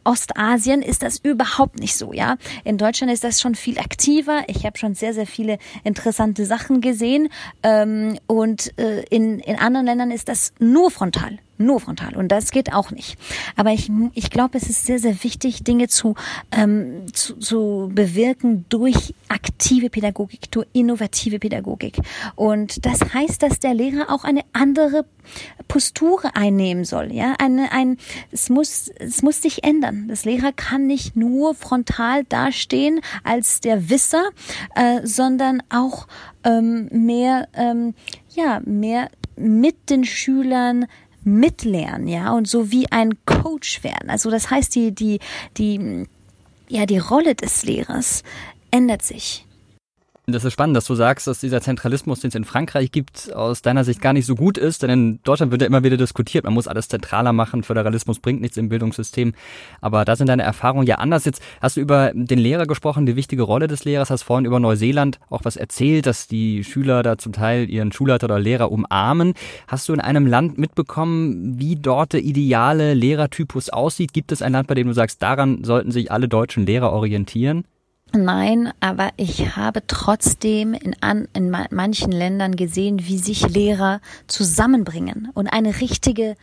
Ostasien 0.04 0.82
ist 0.82 1.04
das 1.04 1.18
überhaupt 1.18 1.80
nicht 1.80 1.96
so, 1.96 2.13
ja. 2.13 2.38
In 2.63 2.78
Deutschland 2.78 3.12
ist 3.12 3.24
das 3.24 3.42
schon 3.42 3.56
viel 3.56 3.80
aktiver. 3.80 4.44
Ich 4.48 4.66
habe 4.66 4.78
schon 4.78 4.96
sehr, 4.96 5.13
sehr 5.13 5.28
viele 5.28 5.58
interessante 5.84 6.46
Sachen 6.46 6.82
gesehen. 6.82 7.30
Ähm, 7.62 8.18
und 8.28 8.78
äh, 8.80 9.04
in, 9.10 9.39
in 9.39 9.58
anderen 9.58 9.86
Ländern 9.86 10.12
ist 10.12 10.30
das 10.30 10.54
nur 10.60 10.92
frontal 10.92 11.39
nur 11.58 11.80
frontal. 11.80 12.16
Und 12.16 12.30
das 12.30 12.52
geht 12.52 12.74
auch 12.74 12.92
nicht. 12.92 13.18
Aber 13.56 13.72
ich, 13.72 13.92
ich 14.13 14.30
glaube, 14.30 14.58
es 14.58 14.70
ist 14.70 14.86
sehr, 14.86 15.00
sehr 15.00 15.24
wichtig, 15.24 15.63
Dinge 15.63 15.88
zu, 15.88 16.16
ähm, 16.52 17.06
zu, 17.13 17.38
zu 17.38 17.92
bewirken 17.94 18.66
durch 18.70 19.13
aktive 19.30 19.89
Pädagogik, 19.89 20.52
durch 20.52 20.68
innovative 20.74 21.39
Pädagogik. 21.39 22.00
Und 22.36 22.86
das 22.86 23.13
heißt, 23.13 23.44
dass 23.44 23.60
der 23.60 23.74
Lehrer 23.74 24.12
auch 24.12 24.24
eine 24.24 24.42
andere 24.54 25.06
Postur 25.68 26.22
einnehmen 26.34 26.86
soll. 26.86 27.12
Ja, 27.12 27.36
eine, 27.39 27.72
ein, 27.72 27.98
es 28.32 28.50
muss, 28.50 28.89
es 29.00 29.22
muss 29.22 29.42
sich 29.42 29.63
ändern. 29.63 30.08
Das 30.08 30.26
Lehrer 30.26 30.52
kann 30.52 30.88
nicht 30.88 31.16
nur 31.16 31.56
frontal 31.56 32.24
dastehen 32.26 33.00
als 33.24 33.60
der 33.62 33.89
Wisser, 33.89 34.24
äh, 34.76 35.06
sondern 35.06 35.63
auch 35.70 36.08
ähm, 36.44 36.89
mehr, 36.92 37.48
ähm, 37.54 37.94
ja, 38.36 38.62
mehr 38.66 39.10
mit 39.36 39.89
den 39.89 40.04
Schülern 40.04 40.86
mitlernen, 41.24 42.08
ja, 42.08 42.32
und 42.34 42.48
so 42.48 42.72
wie 42.72 42.92
ein 42.92 43.14
Coach 43.26 43.84
werden. 43.84 44.10
Also 44.10 44.30
das 44.30 44.50
heißt, 44.50 44.76
die, 44.76 44.94
die, 44.94 45.20
die, 45.58 46.08
ja, 46.68 46.86
die 46.86 46.98
Rolle 46.98 47.36
des 47.36 47.64
Lehrers 47.64 48.24
ändert 48.72 49.04
sich. 49.04 49.46
Das 50.26 50.46
ist 50.46 50.54
spannend, 50.54 50.78
dass 50.78 50.86
du 50.86 50.96
sagst, 50.96 51.28
dass 51.28 51.42
dieser 51.42 51.60
Zentralismus, 51.60 52.22
den 52.22 52.30
es 52.30 52.36
in 52.36 52.46
Frankreich 52.46 52.94
gibt, 52.94 53.34
aus 53.34 53.62
deiner 53.62 53.84
Sicht 53.84 54.00
gar 54.00 54.14
nicht 54.14 54.26
so 54.26 54.36
gut 54.36 54.58
ist, 54.58 54.82
denn 54.82 54.90
in 54.90 55.20
Deutschland 55.24 55.52
wird 55.52 55.62
ja 55.62 55.68
immer 55.68 55.84
wieder 55.84 55.98
diskutiert, 55.98 56.46
man 56.46 56.54
muss 56.54 56.70
alles 56.70 56.88
zentraler 56.88 57.34
machen, 57.34 57.62
Föderalismus 57.62 58.20
bringt 58.20 58.40
nichts 58.40 58.56
im 58.56 58.70
Bildungssystem, 58.70 59.34
aber 59.82 60.06
da 60.06 60.16
sind 60.16 60.28
deine 60.30 60.44
Erfahrungen 60.44 60.88
ja 60.88 60.96
anders. 60.96 61.26
Jetzt 61.26 61.42
hast 61.62 61.76
du 61.76 61.82
über 61.82 62.14
den 62.14 62.40
Lehrer 62.40 62.68
gesprochen, 62.68 63.06
die 63.06 63.18
wichtige 63.18 63.44
Rolle 63.44 63.68
des 63.68 63.84
Lehrers, 63.84 64.12
hast 64.12 64.24
vorhin 64.24 64.46
über 64.46 64.62
Neuseeland 64.62 65.20
auch 65.30 65.42
was 65.44 65.58
erzählt, 65.58 66.06
dass 66.06 66.26
die 66.26 66.64
Schüler 66.64 67.04
da 67.04 67.18
zum 67.18 67.34
Teil 67.34 67.70
ihren 67.70 67.92
Schulleiter 67.92 68.28
oder 68.28 68.40
Lehrer 68.40 68.72
umarmen. 68.72 69.34
Hast 69.68 69.90
du 69.90 69.94
in 69.94 70.00
einem 70.00 70.26
Land 70.26 70.58
mitbekommen, 70.58 71.60
wie 71.60 71.76
dort 71.76 72.14
der 72.14 72.22
ideale 72.22 72.94
Lehrertypus 72.94 73.72
aussieht? 73.72 74.14
Gibt 74.14 74.32
es 74.32 74.42
ein 74.42 74.54
Land, 74.54 74.70
bei 74.70 74.76
dem 74.76 74.88
du 74.88 74.94
sagst, 74.94 75.22
daran 75.22 75.66
sollten 75.66 75.92
sich 75.92 76.14
alle 76.14 76.30
deutschen 76.30 76.66
Lehrer 76.66 76.94
orientieren? 76.94 77.66
Nein, 78.15 78.71
aber 78.80 79.10
ich 79.17 79.56
habe 79.56 79.82
trotzdem 79.88 80.76
in, 80.76 80.95
an, 81.02 81.28
in 81.34 81.49
manchen 81.49 82.12
Ländern 82.12 82.56
gesehen, 82.56 83.08
wie 83.08 83.17
sich 83.17 83.49
Lehrer 83.49 84.02
zusammenbringen 84.28 85.30
und 85.34 85.47
eine 85.47 85.82
richtige 85.82 86.36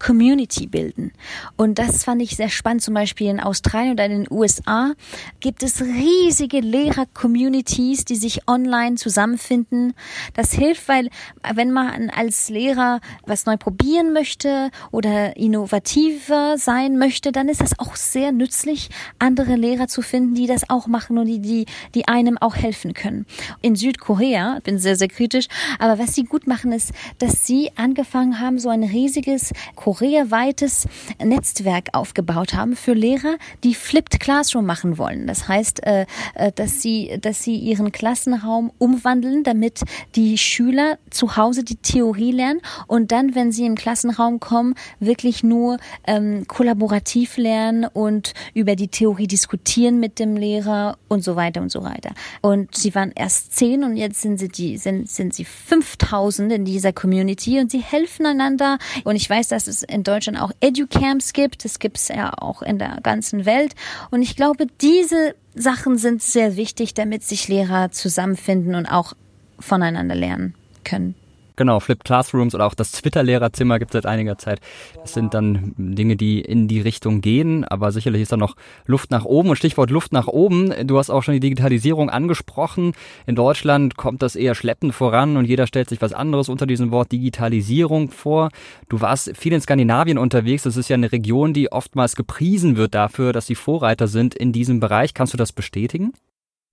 Community 0.00 0.66
bilden. 0.66 1.12
Und 1.56 1.78
das 1.78 2.04
fand 2.04 2.22
ich 2.22 2.36
sehr 2.36 2.48
spannend. 2.48 2.82
Zum 2.82 2.94
Beispiel 2.94 3.28
in 3.28 3.38
Australien 3.38 3.92
oder 3.92 4.06
in 4.06 4.24
den 4.24 4.26
USA 4.30 4.94
gibt 5.40 5.62
es 5.62 5.82
riesige 5.82 6.60
Lehrer-Communities, 6.60 8.06
die 8.06 8.16
sich 8.16 8.48
online 8.48 8.96
zusammenfinden. 8.96 9.94
Das 10.34 10.52
hilft, 10.52 10.88
weil 10.88 11.10
wenn 11.54 11.70
man 11.70 12.10
als 12.10 12.48
Lehrer 12.48 13.00
was 13.26 13.46
neu 13.46 13.56
probieren 13.56 14.12
möchte 14.12 14.70
oder 14.90 15.36
innovativer 15.36 16.56
sein 16.56 16.98
möchte, 16.98 17.30
dann 17.30 17.48
ist 17.48 17.60
das 17.60 17.78
auch 17.78 17.94
sehr 17.94 18.32
nützlich, 18.32 18.88
andere 19.18 19.54
Lehrer 19.54 19.86
zu 19.86 20.02
finden, 20.02 20.34
die 20.34 20.46
das 20.46 20.68
auch 20.70 20.86
machen 20.86 21.18
und 21.18 21.26
die, 21.26 21.40
die, 21.40 21.66
die 21.94 22.08
einem 22.08 22.38
auch 22.38 22.56
helfen 22.56 22.94
können. 22.94 23.26
In 23.60 23.76
Südkorea, 23.76 24.60
bin 24.64 24.78
sehr, 24.78 24.96
sehr 24.96 25.08
kritisch, 25.08 25.46
aber 25.78 25.98
was 25.98 26.14
sie 26.14 26.24
gut 26.24 26.46
machen 26.46 26.72
ist, 26.72 26.92
dass 27.18 27.46
sie 27.46 27.70
angefangen 27.76 28.40
haben, 28.40 28.58
so 28.58 28.70
ein 28.70 28.82
riesiges 28.82 29.52
koreaweites 29.90 30.86
Netzwerk 31.22 31.88
aufgebaut 31.94 32.54
haben 32.54 32.76
für 32.76 32.92
Lehrer, 32.92 33.36
die 33.64 33.74
Flipped 33.74 34.20
Classroom 34.20 34.64
machen 34.64 34.98
wollen. 34.98 35.26
Das 35.26 35.48
heißt, 35.48 35.84
äh, 35.84 36.06
äh, 36.34 36.52
dass 36.52 36.80
sie, 36.80 37.18
dass 37.20 37.42
sie 37.42 37.56
ihren 37.56 37.90
Klassenraum 37.90 38.70
umwandeln, 38.78 39.42
damit 39.42 39.80
die 40.14 40.38
Schüler 40.38 40.98
zu 41.10 41.36
Hause 41.36 41.64
die 41.64 41.74
Theorie 41.74 42.30
lernen 42.30 42.60
und 42.86 43.10
dann, 43.10 43.34
wenn 43.34 43.50
sie 43.50 43.66
im 43.66 43.74
Klassenraum 43.74 44.38
kommen, 44.38 44.76
wirklich 45.00 45.42
nur 45.42 45.78
ähm, 46.06 46.46
kollaborativ 46.46 47.36
lernen 47.36 47.84
und 47.84 48.34
über 48.54 48.76
die 48.76 48.88
Theorie 48.88 49.26
diskutieren 49.26 49.98
mit 49.98 50.20
dem 50.20 50.36
Lehrer 50.36 50.98
und 51.08 51.24
so 51.24 51.34
weiter 51.34 51.60
und 51.62 51.72
so 51.72 51.82
weiter. 51.82 52.10
Und 52.42 52.76
sie 52.76 52.94
waren 52.94 53.10
erst 53.12 53.56
zehn 53.56 53.82
und 53.82 53.96
jetzt 53.96 54.20
sind 54.20 54.38
sie 54.38 54.48
die 54.48 54.78
sind 54.78 55.10
sind 55.10 55.34
sie 55.34 55.44
5000 55.44 56.52
in 56.52 56.64
dieser 56.64 56.92
Community 56.92 57.58
und 57.58 57.72
sie 57.72 57.80
helfen 57.80 58.26
einander. 58.26 58.78
Und 59.02 59.16
ich 59.16 59.28
weiß, 59.28 59.48
dass 59.48 59.66
es 59.66 59.79
in 59.82 60.02
Deutschland 60.02 60.40
auch 60.40 60.52
Educamps 60.60 61.32
gibt. 61.32 61.64
Das 61.64 61.78
gibt 61.78 61.96
es 61.98 62.08
ja 62.08 62.32
auch 62.38 62.62
in 62.62 62.78
der 62.78 62.98
ganzen 63.02 63.46
Welt. 63.46 63.74
Und 64.10 64.22
ich 64.22 64.36
glaube, 64.36 64.66
diese 64.80 65.34
Sachen 65.54 65.98
sind 65.98 66.22
sehr 66.22 66.56
wichtig, 66.56 66.94
damit 66.94 67.22
sich 67.22 67.48
Lehrer 67.48 67.90
zusammenfinden 67.90 68.74
und 68.74 68.86
auch 68.86 69.14
voneinander 69.58 70.14
lernen 70.14 70.54
können. 70.84 71.14
Genau, 71.56 71.80
Flipped 71.80 72.04
Classrooms 72.04 72.54
oder 72.54 72.66
auch 72.66 72.74
das 72.74 72.92
Twitter-Lehrerzimmer 72.92 73.78
gibt 73.78 73.90
es 73.90 73.92
seit 73.94 74.06
einiger 74.06 74.38
Zeit. 74.38 74.60
Das 75.00 75.14
sind 75.14 75.34
dann 75.34 75.74
Dinge, 75.76 76.16
die 76.16 76.40
in 76.40 76.68
die 76.68 76.80
Richtung 76.80 77.20
gehen, 77.20 77.64
aber 77.64 77.92
sicherlich 77.92 78.22
ist 78.22 78.32
da 78.32 78.36
noch 78.36 78.56
Luft 78.86 79.10
nach 79.10 79.24
oben. 79.24 79.50
Und 79.50 79.56
Stichwort 79.56 79.90
Luft 79.90 80.12
nach 80.12 80.26
oben, 80.26 80.72
du 80.86 80.98
hast 80.98 81.10
auch 81.10 81.22
schon 81.22 81.34
die 81.34 81.40
Digitalisierung 81.40 82.10
angesprochen. 82.10 82.92
In 83.26 83.34
Deutschland 83.34 83.96
kommt 83.96 84.22
das 84.22 84.36
eher 84.36 84.54
schleppend 84.54 84.94
voran 84.94 85.36
und 85.36 85.44
jeder 85.44 85.66
stellt 85.66 85.88
sich 85.88 86.00
was 86.00 86.12
anderes 86.12 86.48
unter 86.48 86.66
diesem 86.66 86.90
Wort 86.90 87.12
Digitalisierung 87.12 88.10
vor. 88.10 88.50
Du 88.88 89.00
warst 89.00 89.36
viel 89.36 89.52
in 89.52 89.60
Skandinavien 89.60 90.18
unterwegs. 90.18 90.62
Das 90.62 90.76
ist 90.76 90.88
ja 90.88 90.94
eine 90.94 91.12
Region, 91.12 91.52
die 91.52 91.72
oftmals 91.72 92.16
gepriesen 92.16 92.76
wird 92.76 92.94
dafür, 92.94 93.32
dass 93.32 93.46
sie 93.46 93.54
Vorreiter 93.54 94.08
sind 94.08 94.34
in 94.34 94.52
diesem 94.52 94.80
Bereich. 94.80 95.14
Kannst 95.14 95.32
du 95.32 95.36
das 95.36 95.52
bestätigen? 95.52 96.12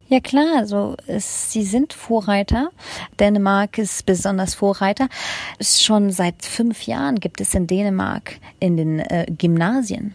Ja 0.10 0.22
klar, 0.22 0.58
also 0.58 0.96
es, 1.06 1.52
sie 1.52 1.64
sind 1.64 1.92
Vorreiter. 1.92 2.70
Dänemark 3.20 3.78
ist 3.78 4.06
besonders 4.06 4.56
Vorreiter. 4.56 5.10
Schon 5.60 6.12
seit 6.12 6.46
fünf 6.46 6.84
Jahren 6.84 7.20
gibt 7.20 7.42
es 7.42 7.54
in 7.54 7.68
Dänemark 7.68 8.40
in 8.60 8.78
den 8.78 9.00
äh, 9.00 9.26
Gymnasien 9.30 10.14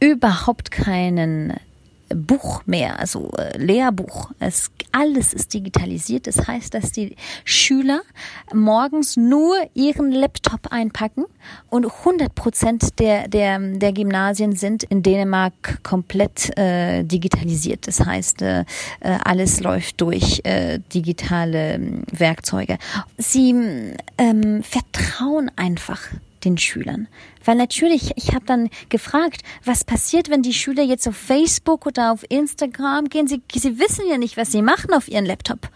überhaupt 0.00 0.70
keinen 0.70 1.54
Buch 2.14 2.62
mehr, 2.66 2.98
also 2.98 3.30
äh, 3.38 3.56
Lehrbuch. 3.56 4.30
Es, 4.38 4.70
alles 4.92 5.32
ist 5.32 5.54
digitalisiert. 5.54 6.26
Das 6.26 6.46
heißt, 6.46 6.74
dass 6.74 6.92
die 6.92 7.16
Schüler 7.44 8.02
morgens 8.52 9.16
nur 9.16 9.56
ihren 9.74 10.10
Laptop 10.10 10.68
einpacken 10.70 11.24
und 11.68 11.86
100 11.86 12.34
Prozent 12.34 12.98
der, 12.98 13.28
der, 13.28 13.58
der 13.58 13.92
Gymnasien 13.92 14.56
sind 14.56 14.82
in 14.84 15.02
Dänemark 15.02 15.82
komplett 15.82 16.56
äh, 16.58 17.04
digitalisiert. 17.04 17.86
Das 17.86 18.04
heißt, 18.04 18.42
äh, 18.42 18.60
äh 19.00 19.18
alles 19.24 19.60
läuft 19.60 20.00
durch 20.00 20.40
äh, 20.44 20.80
digitale 20.92 21.74
ähm, 21.74 22.02
Werkzeuge. 22.10 22.78
Sie 23.16 23.54
ähm, 24.18 24.62
vertrauen 24.62 25.50
einfach 25.56 26.00
den 26.44 26.58
Schülern. 26.58 27.08
Weil 27.44 27.56
natürlich, 27.56 28.12
ich 28.16 28.34
habe 28.34 28.44
dann 28.44 28.68
gefragt, 28.88 29.42
was 29.64 29.84
passiert, 29.84 30.30
wenn 30.30 30.42
die 30.42 30.54
Schüler 30.54 30.82
jetzt 30.82 31.08
auf 31.08 31.16
Facebook 31.16 31.86
oder 31.86 32.12
auf 32.12 32.24
Instagram 32.28 33.08
gehen? 33.08 33.26
Sie, 33.26 33.42
sie 33.54 33.78
wissen 33.78 34.06
ja 34.08 34.18
nicht, 34.18 34.36
was 34.36 34.52
sie 34.52 34.62
machen 34.62 34.92
auf 34.92 35.08
ihren 35.08 35.26
Laptop. 35.26 35.68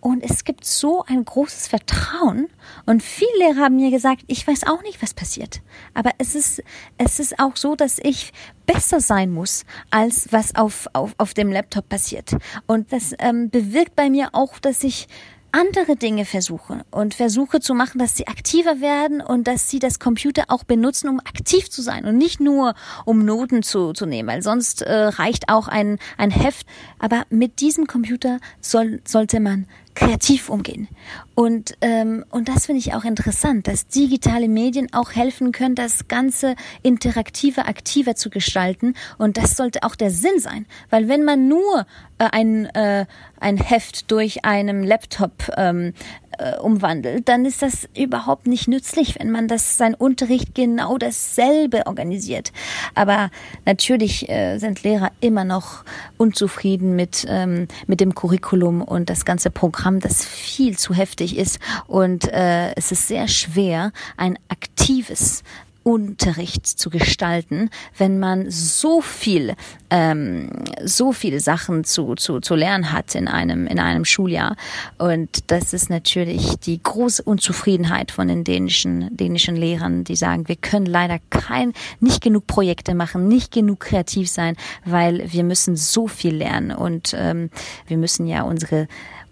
Und 0.00 0.22
es 0.22 0.44
gibt 0.44 0.64
so 0.64 1.04
ein 1.04 1.24
großes 1.24 1.68
Vertrauen. 1.68 2.48
Und 2.86 3.02
viele 3.02 3.30
Lehrer 3.38 3.64
haben 3.64 3.76
mir 3.76 3.90
gesagt, 3.90 4.22
ich 4.26 4.46
weiß 4.46 4.66
auch 4.66 4.82
nicht, 4.82 5.02
was 5.02 5.12
passiert. 5.12 5.60
Aber 5.92 6.10
es 6.18 6.34
ist, 6.34 6.62
es 6.96 7.20
ist 7.20 7.38
auch 7.38 7.56
so, 7.56 7.76
dass 7.76 7.98
ich 7.98 8.32
besser 8.64 9.00
sein 9.00 9.30
muss, 9.30 9.64
als 9.90 10.32
was 10.32 10.54
auf, 10.54 10.86
auf, 10.94 11.14
auf 11.18 11.34
dem 11.34 11.52
Laptop 11.52 11.88
passiert. 11.88 12.36
Und 12.66 12.92
das 12.92 13.14
ähm, 13.18 13.50
bewirkt 13.50 13.94
bei 13.94 14.08
mir 14.08 14.30
auch, 14.32 14.58
dass 14.58 14.84
ich 14.84 15.06
andere 15.52 15.96
Dinge 15.96 16.24
versuche 16.24 16.84
und 16.90 17.14
versuche 17.14 17.60
zu 17.60 17.74
machen, 17.74 17.98
dass 17.98 18.16
sie 18.16 18.26
aktiver 18.26 18.80
werden 18.80 19.20
und 19.20 19.46
dass 19.46 19.68
sie 19.68 19.78
das 19.78 19.98
Computer 19.98 20.44
auch 20.48 20.64
benutzen, 20.64 21.08
um 21.08 21.20
aktiv 21.20 21.70
zu 21.70 21.82
sein 21.82 22.04
und 22.04 22.16
nicht 22.16 22.40
nur 22.40 22.74
um 23.04 23.24
Noten 23.24 23.62
zu, 23.62 23.92
zu 23.92 24.06
nehmen, 24.06 24.28
weil 24.28 24.42
sonst 24.42 24.82
äh, 24.82 24.92
reicht 24.92 25.48
auch 25.48 25.68
ein, 25.68 25.98
ein 26.16 26.30
Heft. 26.30 26.66
Aber 26.98 27.24
mit 27.30 27.60
diesem 27.60 27.86
Computer 27.86 28.38
soll, 28.60 29.00
sollte 29.04 29.40
man 29.40 29.66
kreativ 30.00 30.48
umgehen. 30.48 30.88
Und, 31.34 31.76
ähm, 31.82 32.24
und 32.30 32.48
das 32.48 32.66
finde 32.66 32.78
ich 32.78 32.94
auch 32.94 33.04
interessant, 33.04 33.66
dass 33.66 33.86
digitale 33.86 34.48
Medien 34.48 34.92
auch 34.92 35.12
helfen 35.12 35.52
können, 35.52 35.74
das 35.74 36.08
Ganze 36.08 36.56
interaktiver, 36.82 37.68
aktiver 37.68 38.14
zu 38.14 38.30
gestalten. 38.30 38.94
Und 39.18 39.36
das 39.36 39.56
sollte 39.56 39.82
auch 39.82 39.94
der 39.94 40.10
Sinn 40.10 40.38
sein. 40.38 40.64
Weil 40.88 41.08
wenn 41.08 41.24
man 41.24 41.48
nur 41.48 41.86
äh, 42.18 42.28
ein, 42.32 42.66
äh, 42.74 43.04
ein 43.40 43.58
Heft 43.58 44.10
durch 44.10 44.44
einem 44.44 44.82
Laptop 44.84 45.50
ähm, 45.56 45.92
äh, 46.40 46.58
umwandelt, 46.58 47.28
dann 47.28 47.44
ist 47.44 47.62
das 47.62 47.88
überhaupt 47.96 48.46
nicht 48.46 48.68
nützlich, 48.68 49.18
wenn 49.18 49.30
man 49.30 49.48
das 49.48 49.76
sein 49.76 49.94
Unterricht 49.94 50.54
genau 50.54 50.98
dasselbe 50.98 51.86
organisiert. 51.86 52.52
Aber 52.94 53.30
natürlich 53.66 54.28
äh, 54.28 54.58
sind 54.58 54.82
Lehrer 54.82 55.12
immer 55.20 55.44
noch 55.44 55.84
unzufrieden 56.16 56.96
mit 56.96 57.26
ähm, 57.28 57.68
mit 57.86 58.00
dem 58.00 58.14
Curriculum 58.14 58.82
und 58.82 59.10
das 59.10 59.24
ganze 59.24 59.50
Programm, 59.50 60.00
das 60.00 60.24
viel 60.24 60.78
zu 60.78 60.94
heftig 60.94 61.36
ist 61.36 61.58
und 61.86 62.32
äh, 62.32 62.72
es 62.74 62.92
ist 62.92 63.08
sehr 63.08 63.28
schwer, 63.28 63.92
ein 64.16 64.38
aktives 64.48 65.42
Unterricht 65.82 66.66
zu 66.66 66.90
gestalten, 66.90 67.70
wenn 67.96 68.18
man 68.18 68.50
so 68.50 69.00
viel, 69.00 69.54
ähm, 69.88 70.50
so 70.84 71.12
viele 71.12 71.40
Sachen 71.40 71.84
zu, 71.84 72.14
zu, 72.16 72.40
zu 72.40 72.54
lernen 72.54 72.92
hat 72.92 73.14
in 73.14 73.28
einem, 73.28 73.66
in 73.66 73.78
einem 73.78 74.04
Schuljahr. 74.04 74.56
Und 74.98 75.50
das 75.50 75.72
ist 75.72 75.88
natürlich 75.88 76.58
die 76.58 76.82
große 76.82 77.22
Unzufriedenheit 77.22 78.10
von 78.10 78.28
den 78.28 78.44
dänischen, 78.44 79.16
dänischen 79.16 79.56
Lehrern, 79.56 80.04
die 80.04 80.16
sagen, 80.16 80.48
wir 80.48 80.56
können 80.56 80.86
leider 80.86 81.18
kein, 81.30 81.72
nicht 81.98 82.22
genug 82.22 82.46
Projekte 82.46 82.94
machen, 82.94 83.28
nicht 83.28 83.52
genug 83.52 83.80
kreativ 83.80 84.28
sein, 84.28 84.56
weil 84.84 85.32
wir 85.32 85.44
müssen 85.44 85.76
so 85.76 86.08
viel 86.08 86.34
lernen 86.34 86.72
und 86.72 87.14
ähm, 87.16 87.50
wir 87.86 87.96
müssen 87.96 88.26
ja 88.26 88.42
unsere, 88.42 88.86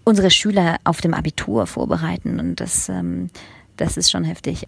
unsere 0.04 0.30
Schüler 0.30 0.78
auf 0.84 1.02
dem 1.02 1.12
Abitur 1.12 1.66
vorbereiten 1.66 2.40
und 2.40 2.60
das, 2.60 2.88
ähm, 2.88 3.28
das 3.76 3.98
ist 3.98 4.10
schon 4.10 4.24
heftig. 4.24 4.66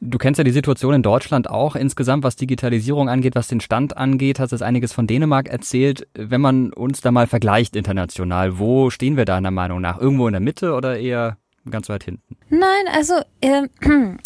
Du 0.00 0.18
kennst 0.18 0.38
ja 0.38 0.44
die 0.44 0.52
Situation 0.52 0.94
in 0.94 1.02
Deutschland 1.02 1.50
auch 1.50 1.74
insgesamt, 1.74 2.22
was 2.22 2.36
Digitalisierung 2.36 3.08
angeht, 3.08 3.34
was 3.34 3.48
den 3.48 3.60
Stand 3.60 3.96
angeht, 3.96 4.38
hast 4.38 4.52
es 4.52 4.62
einiges 4.62 4.92
von 4.92 5.08
Dänemark 5.08 5.48
erzählt. 5.48 6.06
Wenn 6.14 6.40
man 6.40 6.72
uns 6.72 7.00
da 7.00 7.10
mal 7.10 7.26
vergleicht 7.26 7.74
international, 7.74 8.60
wo 8.60 8.90
stehen 8.90 9.16
wir 9.16 9.24
deiner 9.24 9.50
Meinung 9.50 9.80
nach? 9.80 9.98
Irgendwo 9.98 10.28
in 10.28 10.32
der 10.32 10.40
Mitte 10.40 10.74
oder 10.74 10.98
eher 10.98 11.36
ganz 11.68 11.88
weit 11.88 12.04
hinten? 12.04 12.36
Nein, 12.48 12.84
also 12.92 13.14
ähm, 13.42 13.68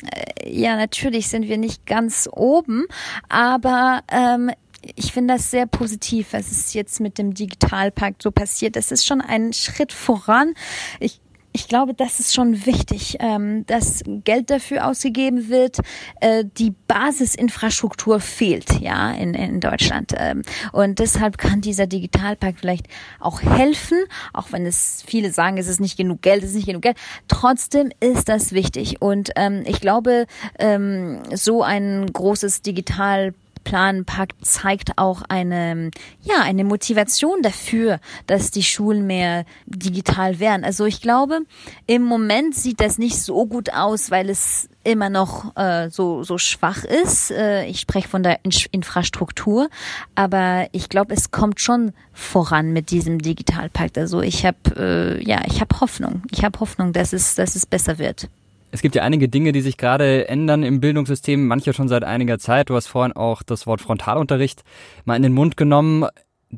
ja, 0.45 0.77
natürlich 0.77 1.29
sind 1.29 1.49
wir 1.49 1.57
nicht 1.57 1.87
ganz 1.87 2.29
oben, 2.31 2.85
aber 3.31 4.03
ähm, 4.11 4.51
ich 4.95 5.13
finde 5.13 5.35
das 5.35 5.51
sehr 5.51 5.67
positiv, 5.67 6.33
was 6.33 6.51
ist 6.51 6.75
jetzt 6.75 7.01
mit 7.01 7.17
dem 7.17 7.35
Digitalpakt 7.35 8.23
so 8.23 8.31
passiert. 8.31 8.77
Das 8.77 8.91
ist 8.91 9.07
schon 9.07 9.21
ein 9.21 9.53
Schritt 9.53 9.93
voran. 9.93 10.55
Ich 11.01 11.21
ich 11.53 11.69
glaube, 11.69 11.95
das 11.95 12.21
ist 12.21 12.35
schon 12.35 12.67
wichtig, 12.67 13.17
ähm, 13.21 13.67
dass 13.67 14.03
Geld 14.07 14.51
dafür 14.51 14.87
ausgegeben 14.87 15.49
wird. 15.49 15.79
Äh, 16.21 16.45
die 16.59 16.75
Basisinfrastruktur 16.88 18.21
fehlt 18.21 18.81
ja 18.81 19.12
in, 19.12 19.35
in 19.35 19.61
Deutschland 19.61 20.12
ähm, 20.17 20.43
und 20.73 20.99
deshalb 20.99 21.38
kann 21.38 21.61
dieser 21.61 21.87
Digitalpakt 21.87 22.61
vielleicht 22.61 22.87
auch 23.21 23.43
helfen, 23.43 23.99
auch 24.33 24.53
wenn 24.53 24.67
es 24.67 25.05
viele 25.07 25.33
sagen, 25.33 25.59
es 25.59 25.69
ist 25.69 25.81
nicht 25.81 25.97
genug 25.97 26.23
Geld, 26.23 26.43
es 26.43 26.51
ist 26.51 26.57
nicht 26.57 26.67
genug 26.67 26.83
Geld. 26.83 26.97
Trotzdem 27.29 27.91
ist 28.01 28.29
das 28.29 28.53
wichtig 28.53 29.03
und 29.03 29.31
ähm, 29.37 29.62
ich 29.67 29.81
glaube, 29.81 30.27
so 31.35 31.62
ein 31.62 32.07
großes 32.12 32.62
Digital 33.62 33.72
Planpakt 33.72 34.44
zeigt 34.44 34.98
auch 34.98 35.22
eine, 35.29 35.90
ja, 36.22 36.42
eine 36.42 36.64
Motivation 36.64 37.42
dafür, 37.42 38.01
dass 38.27 38.51
die 38.51 38.62
Schulen 38.62 39.07
mehr 39.07 39.44
digital 39.66 40.38
werden. 40.38 40.64
Also 40.64 40.85
ich 40.85 41.01
glaube, 41.01 41.40
im 41.87 42.03
Moment 42.03 42.55
sieht 42.55 42.81
das 42.81 42.98
nicht 42.98 43.20
so 43.20 43.46
gut 43.46 43.72
aus, 43.72 44.11
weil 44.11 44.29
es 44.29 44.68
immer 44.85 45.11
noch 45.11 45.57
äh, 45.57 45.90
so 45.90 46.25
so 46.25 46.38
schwach 46.38 46.85
ist. 46.85 47.31
Äh, 47.31 47.66
ich 47.66 47.81
spreche 47.81 48.09
von 48.09 48.22
der 48.22 48.44
In 48.44 48.53
Infrastruktur, 48.72 49.68
aber 50.14 50.68
ich 50.72 50.88
glaube, 50.88 51.14
es 51.14 51.31
kommt 51.31 51.61
schon 51.61 51.92
voran 52.12 52.72
mit 52.72 52.90
diesem 52.90 53.20
Digitalpakt. 53.20 53.96
Also 53.96 54.20
ich 54.20 54.44
habe 54.44 54.59
äh, 54.77 55.25
ja, 55.25 55.42
ich 55.46 55.62
Hoffnung. 55.81 56.22
Ich 56.31 56.44
habe 56.44 56.59
Hoffnung, 56.61 56.92
dass 56.92 57.12
es 57.12 57.37
dass 57.37 57.55
es 57.55 57.66
besser 57.66 57.98
wird. 57.98 58.29
Es 58.75 58.81
gibt 58.81 58.95
ja 58.95 59.03
einige 59.03 59.29
Dinge, 59.29 59.53
die 59.53 59.61
sich 59.61 59.77
gerade 59.77 60.29
ändern 60.29 60.63
im 60.63 60.81
Bildungssystem, 60.81 61.47
manche 61.47 61.75
schon 61.75 61.89
seit 61.89 62.05
einiger 62.05 62.39
Zeit. 62.39 62.71
Du 62.71 62.75
hast 62.75 62.87
vorhin 62.87 63.13
auch 63.13 63.43
das 63.43 63.67
Wort 63.67 63.83
Frontalunterricht 63.83 64.63
mal 65.05 65.15
in 65.15 65.23
den 65.23 65.35
Mund 65.35 65.59
genommen. 65.59 66.07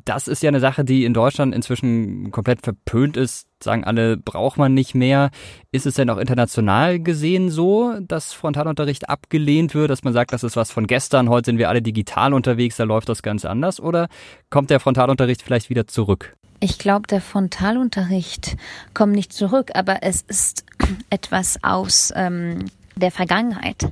das 0.05 0.29
ist 0.29 0.41
ja 0.41 0.47
eine 0.47 0.61
Sache, 0.61 0.85
die 0.85 1.03
in 1.03 1.13
Deutschland 1.13 1.53
inzwischen 1.53 2.31
komplett 2.31 2.61
verpönt 2.61 3.17
ist. 3.17 3.47
Sagen 3.61 3.83
alle, 3.83 4.15
braucht 4.15 4.57
man 4.57 4.73
nicht 4.73 4.95
mehr. 4.95 5.29
Ist 5.73 5.85
es 5.85 5.95
denn 5.95 6.09
auch 6.09 6.17
international 6.17 6.99
gesehen 6.99 7.49
so, 7.49 7.93
dass 7.99 8.31
Frontalunterricht 8.31 9.09
abgelehnt 9.09 9.73
wird, 9.75 9.89
dass 9.89 10.03
man 10.03 10.13
sagt, 10.13 10.31
das 10.31 10.43
ist 10.43 10.55
was 10.55 10.71
von 10.71 10.87
gestern, 10.87 11.29
heute 11.29 11.47
sind 11.47 11.57
wir 11.57 11.67
alle 11.69 11.81
digital 11.81 12.33
unterwegs, 12.33 12.77
da 12.77 12.85
läuft 12.85 13.09
das 13.09 13.23
ganz 13.23 13.43
anders? 13.43 13.81
Oder 13.81 14.07
kommt 14.49 14.69
der 14.69 14.79
Frontalunterricht 14.79 15.41
vielleicht 15.41 15.69
wieder 15.69 15.87
zurück? 15.87 16.37
Ich 16.59 16.79
glaube, 16.79 17.07
der 17.07 17.21
Frontalunterricht 17.21 18.55
kommt 18.93 19.13
nicht 19.13 19.33
zurück, 19.33 19.71
aber 19.73 20.03
es 20.03 20.23
ist 20.27 20.65
etwas 21.09 21.63
aus 21.63 22.13
ähm, 22.15 22.65
der 22.95 23.11
Vergangenheit. 23.11 23.89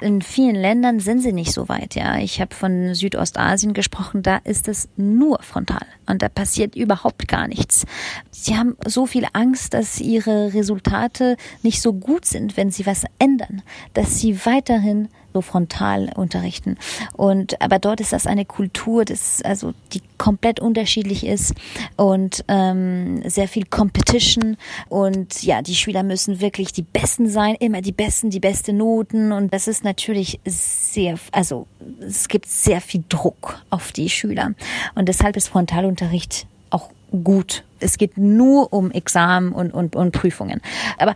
In 0.00 0.22
vielen 0.22 0.56
Ländern 0.56 1.00
sind 1.00 1.20
sie 1.20 1.32
nicht 1.32 1.52
so 1.52 1.68
weit. 1.68 1.94
Ja, 1.94 2.18
ich 2.18 2.40
habe 2.40 2.54
von 2.54 2.94
Südostasien 2.94 3.74
gesprochen. 3.74 4.22
Da 4.22 4.38
ist 4.38 4.68
es 4.68 4.88
nur 4.96 5.40
frontal 5.42 5.86
und 6.06 6.22
da 6.22 6.28
passiert 6.28 6.74
überhaupt 6.74 7.28
gar 7.28 7.46
nichts. 7.46 7.86
Sie 8.30 8.56
haben 8.56 8.76
so 8.84 9.06
viel 9.06 9.26
Angst, 9.32 9.74
dass 9.74 10.00
ihre 10.00 10.52
Resultate 10.52 11.36
nicht 11.62 11.80
so 11.80 11.92
gut 11.92 12.24
sind, 12.24 12.56
wenn 12.56 12.70
sie 12.70 12.86
was 12.86 13.04
ändern, 13.18 13.62
dass 13.94 14.18
sie 14.18 14.44
weiterhin 14.44 15.08
so 15.32 15.40
frontal 15.40 16.10
unterrichten. 16.14 16.76
Und 17.16 17.60
aber 17.60 17.78
dort 17.78 18.00
ist 18.00 18.12
das 18.12 18.26
eine 18.26 18.44
Kultur, 18.44 19.04
das 19.04 19.42
also 19.42 19.72
die 19.92 20.02
komplett 20.18 20.60
unterschiedlich 20.60 21.24
ist 21.26 21.54
und 21.96 22.44
ähm, 22.48 23.22
sehr 23.28 23.48
viel 23.48 23.64
Competition 23.64 24.56
und 24.88 25.42
ja, 25.42 25.62
die 25.62 25.74
Schüler 25.74 26.02
müssen 26.02 26.40
wirklich 26.40 26.72
die 26.72 26.82
Besten 26.82 27.28
sein, 27.28 27.54
immer 27.58 27.80
die 27.80 27.92
Besten, 27.92 28.30
die 28.30 28.40
beste 28.40 28.72
Noten 28.72 29.32
und 29.32 29.52
das 29.52 29.68
ist 29.68 29.84
natürlich 29.84 30.40
sehr, 30.44 31.18
also 31.32 31.66
es 32.00 32.28
gibt 32.28 32.46
sehr 32.46 32.80
viel 32.80 33.04
Druck 33.08 33.60
auf 33.70 33.92
die 33.92 34.10
Schüler 34.10 34.52
und 34.94 35.08
deshalb 35.08 35.36
ist 35.36 35.48
Frontalunterricht 35.48 36.46
auch 36.70 36.90
gut. 37.24 37.64
Es 37.80 37.98
geht 37.98 38.18
nur 38.18 38.72
um 38.72 38.90
Examen 38.90 39.52
und, 39.52 39.72
und, 39.72 39.96
und 39.96 40.12
Prüfungen. 40.12 40.60
Aber 40.98 41.14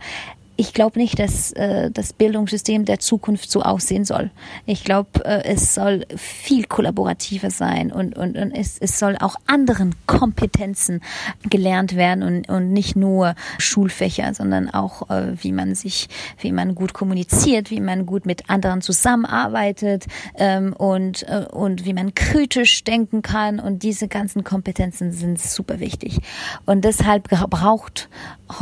ich 0.57 0.73
glaube 0.73 0.99
nicht, 0.99 1.19
dass 1.19 1.51
äh, 1.53 1.91
das 1.91 2.13
Bildungssystem 2.13 2.85
der 2.85 2.99
Zukunft 2.99 3.51
so 3.51 3.61
aussehen 3.61 4.05
soll. 4.05 4.31
Ich 4.65 4.83
glaube, 4.83 5.25
äh, 5.25 5.43
es 5.43 5.75
soll 5.75 6.05
viel 6.15 6.65
kollaborativer 6.65 7.49
sein 7.49 7.91
und, 7.91 8.17
und, 8.17 8.37
und 8.37 8.51
es, 8.51 8.77
es 8.79 8.97
soll 8.97 9.17
auch 9.19 9.35
anderen 9.47 9.95
Kompetenzen 10.05 11.01
gelernt 11.49 11.95
werden 11.95 12.23
und, 12.23 12.49
und 12.49 12.71
nicht 12.71 12.95
nur 12.95 13.35
Schulfächer, 13.57 14.33
sondern 14.33 14.69
auch, 14.69 15.09
äh, 15.09 15.33
wie 15.43 15.51
man 15.51 15.75
sich, 15.75 16.07
wie 16.39 16.51
man 16.51 16.73
gut 16.73 16.93
kommuniziert, 16.93 17.69
wie 17.69 17.81
man 17.81 18.05
gut 18.05 18.25
mit 18.25 18.49
anderen 18.49 18.81
zusammenarbeitet 18.81 20.05
ähm, 20.35 20.73
und, 20.73 21.23
äh, 21.23 21.45
und 21.51 21.85
wie 21.85 21.93
man 21.93 22.15
kritisch 22.15 22.83
denken 22.83 23.21
kann. 23.21 23.59
Und 23.59 23.83
diese 23.83 24.07
ganzen 24.07 24.43
Kompetenzen 24.43 25.11
sind 25.11 25.39
super 25.39 25.79
wichtig. 25.81 26.19
Und 26.65 26.85
deshalb 26.85 27.29
braucht 27.29 28.09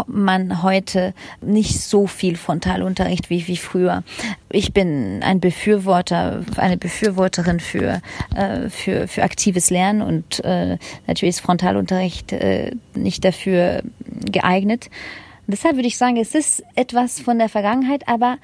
man 0.08 0.64
heute 0.64 1.14
nicht 1.42 1.83
so 1.90 2.08
viel 2.08 2.36
Frontalunterricht 2.36 3.30
wie, 3.30 3.48
wie 3.48 3.58
früher. 3.58 4.04
Ich 4.50 4.74
bin 4.74 5.22
ein 5.24 5.40
Befürworter, 5.40 6.44
eine 6.58 6.78
Befürworterin 6.78 7.60
für, 7.60 8.02
äh, 8.36 8.70
für, 8.70 9.08
für 9.08 9.24
aktives 9.24 9.70
Lernen 9.70 10.02
und 10.02 10.44
äh, 10.44 10.78
natürlich 11.08 11.36
ist 11.36 11.42
Frontalunterricht 11.42 12.34
äh, 12.34 12.72
nicht 12.96 13.26
dafür 13.26 13.84
geeignet. 14.32 14.90
Deshalb 15.48 15.76
würde 15.76 15.88
ich 15.88 15.98
sagen, 15.98 16.18
es 16.18 16.36
ist 16.36 16.64
etwas 16.76 17.20
von 17.20 17.38
der 17.38 17.50
Vergangenheit, 17.50 18.08
aber 18.08 18.38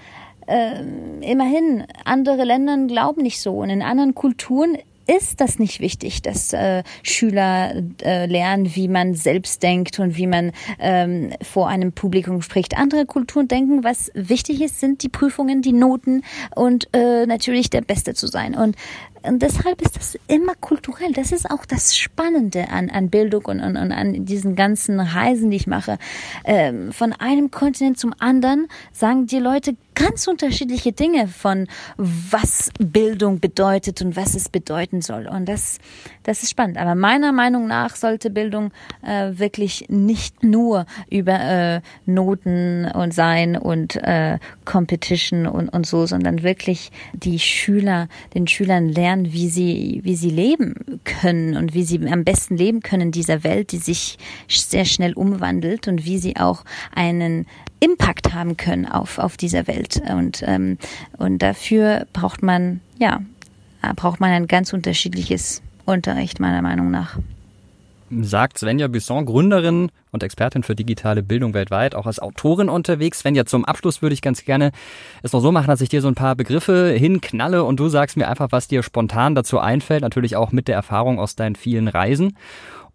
äh, 0.48 0.82
immerhin, 1.22 1.86
andere 2.06 2.44
Länder 2.44 2.78
glauben 2.88 3.22
nicht 3.22 3.40
so. 3.40 3.54
Und 3.54 3.70
in 3.70 3.82
anderen 3.82 4.16
Kulturen 4.16 4.78
ist 5.10 5.42
das 5.42 5.58
nicht 5.58 5.80
wichtig, 5.80 6.22
dass 6.22 6.54
äh, 6.54 6.84
Schüler 7.02 7.74
äh, 8.04 8.28
lernen, 8.28 8.76
wie 8.76 8.88
man 8.88 9.16
selbst 9.16 9.64
denkt 9.64 10.00
und 10.00 10.18
wie 10.18 10.28
man 10.28 10.52
ähm, 10.80 11.32
vor 11.42 11.68
einem 11.68 11.92
Publikum 11.92 12.42
spricht. 12.42 12.78
Andere 12.78 13.06
Kulturen 13.06 13.48
denken, 13.48 13.84
was 13.84 14.12
wichtig 14.14 14.62
ist, 14.62 14.80
sind 14.80 15.02
die 15.02 15.10
Prüfungen, 15.10 15.62
die 15.62 15.74
Noten 15.74 16.24
und 16.56 16.90
äh, 16.94 17.26
natürlich 17.26 17.70
der 17.70 17.82
Beste 17.82 18.14
zu 18.14 18.28
sein. 18.28 18.56
Und 18.56 18.76
und 19.22 19.42
deshalb 19.42 19.82
ist 19.82 19.98
das 19.98 20.18
immer 20.28 20.54
kulturell. 20.56 21.12
Das 21.12 21.32
ist 21.32 21.50
auch 21.50 21.66
das 21.66 21.98
Spannende 21.98 22.70
an, 22.70 22.90
an 22.90 23.10
Bildung 23.10 23.46
und, 23.46 23.60
und, 23.60 23.76
und 23.76 23.92
an 23.92 24.26
diesen 24.26 24.56
ganzen 24.56 25.00
Reisen, 25.00 25.52
die 25.52 25.58
ich 25.58 25.68
mache. 25.68 25.98
Ähm, 26.46 26.92
von 26.94 27.14
einem 27.14 27.52
Kontinent 27.52 28.00
zum 28.00 28.14
anderen 28.20 28.68
sagen 28.94 29.28
die 29.28 29.40
Leute 29.40 29.76
ganz 30.00 30.28
unterschiedliche 30.28 30.94
Dinge 30.94 31.28
von 31.28 31.68
was 31.98 32.72
Bildung 32.80 33.40
bedeutet 33.40 34.02
und 34.02 34.16
was 34.16 34.34
es 34.34 34.48
bedeuten 34.48 35.02
soll. 35.02 35.28
Und 35.28 35.48
das, 35.48 35.80
das 36.24 36.42
ist 36.42 36.50
spannend. 36.50 36.78
Aber 36.78 36.96
meiner 36.96 37.34
Meinung 37.34 37.68
nach 37.68 37.96
sollte 37.96 38.30
Bildung 38.30 38.72
äh, 39.06 39.32
wirklich 39.34 39.86
nicht 39.90 40.42
nur 40.44 40.86
über 41.10 41.40
äh, 41.40 41.82
Noten 42.06 42.90
und 42.90 43.14
sein 43.14 43.58
und 43.58 43.98
äh, 43.98 44.40
Competition 44.70 45.48
und, 45.48 45.68
und 45.70 45.88
so, 45.88 46.06
sondern 46.06 46.44
wirklich 46.44 46.92
die 47.14 47.40
Schüler, 47.40 48.08
den 48.36 48.46
Schülern 48.46 48.88
lernen, 48.88 49.34
wie 49.34 49.50
sie, 49.50 50.02
wie 50.04 50.16
sie 50.16 50.30
leben 50.30 51.02
können 51.06 51.58
und 51.58 51.74
wie 51.74 51.82
sie 51.82 52.08
am 52.08 52.24
besten 52.24 52.56
leben 52.56 52.82
können 52.82 53.08
in 53.08 53.12
dieser 53.12 53.44
Welt, 53.44 53.72
die 53.72 53.80
sich 53.80 54.20
sehr 54.48 54.86
schnell 54.86 55.14
umwandelt 55.14 55.88
und 55.88 56.06
wie 56.06 56.20
sie 56.20 56.38
auch 56.38 56.66
einen 56.94 57.48
Impact 57.80 58.36
haben 58.36 58.58
können 58.58 58.86
auf, 58.86 59.18
auf 59.18 59.38
dieser 59.38 59.66
Welt. 59.66 60.04
Und, 60.08 60.44
ähm, 60.46 60.78
und 61.18 61.40
dafür 61.42 62.06
braucht 62.14 62.44
man, 62.44 62.80
ja, 63.00 63.22
braucht 63.96 64.20
man 64.20 64.30
ein 64.30 64.46
ganz 64.46 64.72
unterschiedliches 64.72 65.64
Unterricht, 65.86 66.40
meiner 66.40 66.62
Meinung 66.62 66.92
nach 66.92 67.18
sagt 68.10 68.58
Svenja 68.58 68.88
Busson, 68.88 69.26
Gründerin 69.26 69.92
und 70.12 70.24
Expertin 70.24 70.64
für 70.64 70.76
digitale 70.76 71.24
Bildung 71.24 71.54
weltweit, 71.54 71.96
auch 71.96 72.06
als 72.06 72.20
Autorin 72.20 72.70
unterwegs. 72.70 73.20
Svenja, 73.20 73.46
zum 73.46 73.66
Abschluss 73.66 74.02
würde 74.02 74.14
ich 74.14 74.22
ganz 74.22 74.44
gerne 74.44 74.72
es 75.24 75.34
noch 75.34 75.42
so 75.42 75.52
machen, 75.52 75.68
dass 75.68 75.82
ich 75.82 75.90
dir 75.90 76.02
so 76.02 76.08
ein 76.08 76.16
paar 76.16 76.36
Begriffe 76.36 76.92
hinknalle 76.92 77.64
und 77.64 77.80
du 77.80 77.90
sagst 77.90 78.18
mir 78.18 78.28
einfach, 78.28 78.52
was 78.52 78.68
dir 78.68 78.84
spontan 78.84 79.36
dazu 79.36 79.60
einfällt, 79.60 80.02
natürlich 80.02 80.36
auch 80.36 80.52
mit 80.52 80.68
der 80.68 80.76
Erfahrung 80.76 81.20
aus 81.20 81.36
deinen 81.36 81.56
vielen 81.56 81.88
Reisen. 81.88 82.38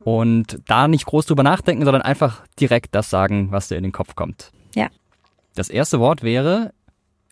Und 0.01 0.61
da 0.67 0.87
nicht 0.87 1.07
groß 1.07 1.27
drüber 1.27 1.43
nachdenken, 1.43 1.85
sondern 1.85 2.03
einfach 2.03 2.43
direkt 2.61 2.95
das 2.95 3.09
sagen, 3.09 3.51
was 3.51 3.69
dir 3.69 3.77
in 3.77 3.85
den 3.85 3.93
Kopf 3.93 4.15
kommt. 4.15 4.53
Ja. 4.75 4.89
Das 5.55 5.71
erste 5.71 5.99
Wort 5.99 6.23
wäre 6.23 6.73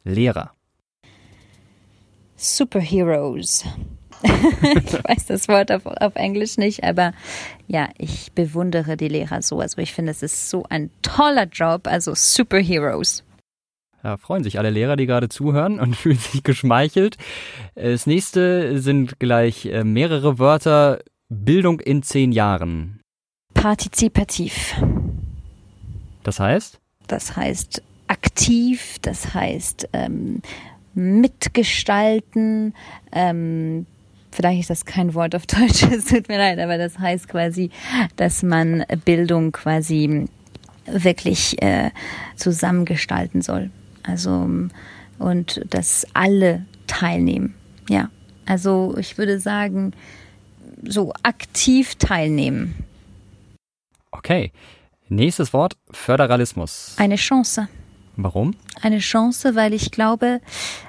Lehrer. 0.04 0.52
Superheroes. 2.36 3.64
ich 4.62 5.04
weiß 5.04 5.26
das 5.26 5.48
Wort 5.48 5.72
auf, 5.72 5.86
auf 5.86 6.14
Englisch 6.16 6.56
nicht, 6.56 6.84
aber 6.84 7.12
ja, 7.66 7.88
ich 7.98 8.32
bewundere 8.32 8.96
die 8.96 9.08
Lehrer 9.08 9.42
so. 9.42 9.60
Also 9.60 9.78
ich 9.78 9.92
finde, 9.92 10.12
es 10.12 10.22
ist 10.22 10.50
so 10.50 10.64
ein 10.68 10.90
toller 11.02 11.44
Job, 11.46 11.86
also 11.86 12.14
Superheroes. 12.14 13.24
Ja, 14.04 14.16
freuen 14.16 14.42
sich 14.42 14.58
alle 14.58 14.70
Lehrer, 14.70 14.96
die 14.96 15.06
gerade 15.06 15.28
zuhören 15.28 15.78
und 15.78 15.96
fühlen 15.96 16.18
sich 16.18 16.42
geschmeichelt. 16.42 17.16
Das 17.74 18.06
nächste 18.06 18.80
sind 18.80 19.18
gleich 19.20 19.66
äh, 19.66 19.84
mehrere 19.84 20.38
Wörter. 20.38 21.00
Bildung 21.28 21.80
in 21.80 22.02
zehn 22.02 22.30
Jahren. 22.30 23.00
Partizipativ. 23.54 24.74
Das 26.24 26.38
heißt? 26.38 26.78
Das 27.06 27.36
heißt 27.36 27.82
aktiv, 28.06 28.98
das 29.00 29.32
heißt 29.32 29.88
ähm, 29.94 30.42
mitgestalten, 30.94 32.74
ähm, 33.12 33.86
vielleicht 34.32 34.60
ist 34.60 34.70
das 34.70 34.84
kein 34.84 35.14
Wort 35.14 35.34
auf 35.34 35.46
Deutsch, 35.46 35.82
es 35.92 36.06
tut 36.06 36.28
mir 36.28 36.38
leid, 36.38 36.58
aber 36.58 36.78
das 36.78 36.98
heißt 36.98 37.28
quasi, 37.28 37.70
dass 38.16 38.42
man 38.42 38.84
Bildung 39.04 39.52
quasi 39.52 40.26
wirklich 40.86 41.62
äh, 41.62 41.90
zusammengestalten 42.36 43.42
soll. 43.42 43.70
Also 44.02 44.48
und 45.18 45.62
dass 45.70 46.06
alle 46.14 46.66
teilnehmen. 46.86 47.54
Ja, 47.88 48.10
also 48.44 48.96
ich 48.98 49.18
würde 49.18 49.38
sagen, 49.38 49.92
so 50.82 51.12
aktiv 51.22 51.94
teilnehmen. 51.96 52.74
Okay. 54.10 54.52
Nächstes 55.08 55.52
Wort, 55.52 55.76
Föderalismus. 55.90 56.94
Eine 56.96 57.16
Chance. 57.16 57.68
Warum? 58.16 58.54
Eine 58.80 58.98
Chance, 58.98 59.54
weil 59.54 59.74
ich 59.74 59.90
glaube, 59.90 60.40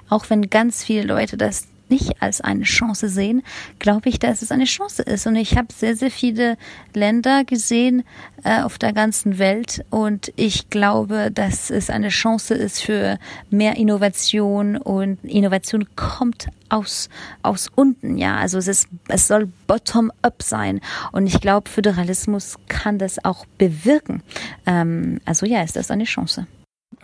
auch 0.09 0.29
wenn 0.29 0.49
ganz 0.49 0.83
viele 0.83 1.03
Leute 1.03 1.37
das 1.37 1.67
nicht 1.93 2.21
als 2.21 2.41
eine 2.41 2.63
Chance 2.63 3.07
sehen, 3.07 3.43
glaube 3.77 4.09
ich, 4.09 4.17
dass 4.17 4.41
es 4.41 4.51
eine 4.51 4.65
Chance 4.65 5.03
ist. 5.03 5.27
Und 5.27 5.35
ich 5.35 5.55
habe 5.57 5.67
sehr, 5.71 5.95
sehr 5.95 6.09
viele 6.09 6.57
Länder 6.93 7.43
gesehen 7.43 8.03
äh, 8.43 8.61
auf 8.61 8.79
der 8.79 8.93
ganzen 8.93 9.37
Welt 9.37 9.85
und 9.91 10.33
ich 10.35 10.69
glaube, 10.69 11.29
dass 11.31 11.69
es 11.69 11.89
eine 11.91 12.09
Chance 12.09 12.55
ist 12.55 12.81
für 12.81 13.19
mehr 13.51 13.77
Innovation 13.77 14.75
und 14.77 15.23
Innovation 15.23 15.87
kommt 15.95 16.47
aus, 16.69 17.09
aus 17.43 17.69
unten, 17.75 18.17
ja. 18.17 18.37
Also 18.37 18.57
es 18.57 18.67
ist, 18.67 18.87
es 19.07 19.27
soll 19.27 19.51
bottom-up 19.67 20.41
sein. 20.41 20.81
Und 21.11 21.27
ich 21.27 21.39
glaube, 21.39 21.69
Föderalismus 21.69 22.57
kann 22.67 22.97
das 22.97 23.23
auch 23.23 23.45
bewirken. 23.59 24.23
Ähm, 24.65 25.19
also 25.25 25.45
ja, 25.45 25.61
ist 25.61 25.75
das 25.75 25.91
eine 25.91 26.05
Chance. 26.05 26.47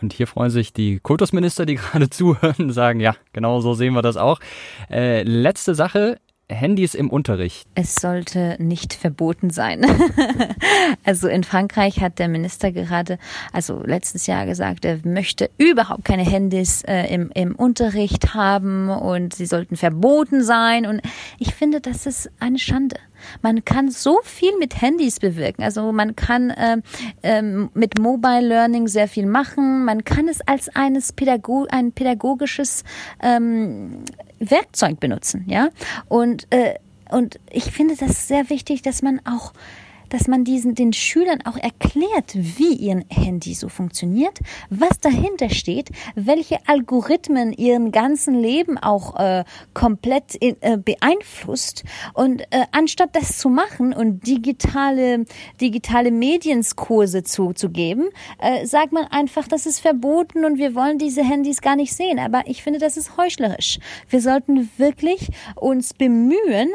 Und 0.02 0.14
hier 0.14 0.28
freuen 0.28 0.50
sich 0.50 0.74
die 0.74 1.00
Kultusminister, 1.00 1.66
die 1.66 1.76
gerade 1.76 2.10
zuhören, 2.10 2.72
sagen, 2.72 3.00
ja, 3.00 3.16
genau 3.34 3.60
so 3.62 3.74
sehen 3.74 3.94
wir 3.94 4.02
das 4.02 4.18
auch. 4.18 4.40
Äh, 4.90 5.24
letzte 5.24 5.76
Sache, 5.76 6.18
Handys 6.50 6.96
im 6.96 7.10
Unterricht? 7.10 7.68
Es 7.76 7.96
sollte 7.96 8.56
nicht 8.60 8.94
verboten 8.94 9.50
sein. 9.52 9.86
also 11.04 11.28
in 11.28 11.44
Frankreich 11.44 12.02
hat 12.02 12.20
der 12.20 12.28
Minister 12.28 12.72
gerade, 12.72 13.20
also 13.54 13.84
letztes 13.84 14.28
Jahr 14.28 14.46
gesagt, 14.46 14.84
er 14.86 15.00
möchte 15.04 15.50
überhaupt 15.58 16.06
keine 16.06 16.24
Handys 16.24 16.82
äh, 16.84 17.14
im, 17.14 17.30
im 17.34 17.56
Unterricht 17.56 18.34
haben 18.34 18.90
und 18.90 19.36
sie 19.36 19.46
sollten 19.46 19.76
verboten 19.76 20.44
sein. 20.44 20.86
Und 20.86 21.02
ich 21.38 21.54
finde, 21.54 21.82
das 21.82 22.06
ist 22.06 22.32
eine 22.40 22.60
Schande. 22.60 22.96
Man 23.42 23.66
kann 23.66 23.90
so 23.90 24.20
viel 24.24 24.58
mit 24.58 24.82
Handys 24.82 25.20
bewirken. 25.20 25.64
Also 25.64 25.92
man 25.92 26.16
kann 26.16 26.50
äh, 26.50 26.78
äh, 27.22 27.42
mit 27.42 28.00
Mobile 28.00 28.48
Learning 28.48 28.88
sehr 28.88 29.08
viel 29.08 29.26
machen. 29.26 29.86
Man 29.86 30.04
kann 30.04 30.28
es 30.28 30.42
als 30.42 30.70
eines 30.76 31.14
Pädago 31.14 31.68
ein 31.70 31.92
pädagogisches 31.92 32.84
ähm, 33.22 34.04
Werkzeug 34.40 35.00
benutzen, 35.00 35.46
ja. 35.48 35.70
Und 36.08 36.48
äh, 36.52 36.76
und 37.10 37.40
ich 37.52 37.66
finde 37.66 37.96
das 37.96 38.28
sehr 38.28 38.50
wichtig, 38.50 38.84
dass 38.84 39.02
man 39.02 39.20
auch 39.26 39.54
dass 40.10 40.28
man 40.28 40.44
diesen, 40.44 40.76
den 40.76 40.94
Schülern 40.94 41.42
auch 41.46 41.58
erklärt, 41.58 42.34
wie 42.34 42.74
ihr 42.74 43.04
Handy 43.10 43.54
so 43.54 43.70
funktioniert, 43.70 44.40
was 44.70 45.00
dahinter 45.00 45.50
steht, 45.50 45.90
welche 46.16 46.58
Algorithmen 46.68 47.54
ihren 47.54 47.92
ganzen 47.92 48.36
Leben 48.36 48.78
auch 48.78 49.20
äh, 49.20 49.44
komplett 49.74 50.36
in, 50.36 50.56
äh, 50.62 50.78
beeinflusst. 50.78 51.84
Und 52.14 52.42
äh, 52.52 52.66
anstatt 52.72 53.16
das 53.16 53.38
zu 53.38 53.50
machen 53.50 53.94
und 53.94 54.26
digitale, 54.26 55.26
digitale 55.62 56.12
Medienskurse 56.12 57.24
zu, 57.24 57.54
zu 57.54 57.70
geben, 57.70 58.10
äh, 58.40 58.66
sagt 58.66 58.92
man 58.92 59.06
einfach, 59.06 59.48
das 59.48 59.66
ist 59.66 59.80
verboten 59.80 60.46
und 60.46 60.58
wir 60.58 60.76
wollen 60.76 60.98
diese 60.98 61.24
Handys 61.24 61.62
gar 61.62 61.76
nicht 61.76 61.94
sehen. 61.94 62.20
Aber 62.20 62.44
ich 62.46 62.64
finde, 62.64 62.80
das 62.80 62.98
ist 62.98 63.18
heuchlerisch. 63.18 63.80
Wir 64.10 64.22
sollten 64.22 64.70
wirklich 64.78 65.30
uns 65.56 65.94
bemühen, 65.94 66.70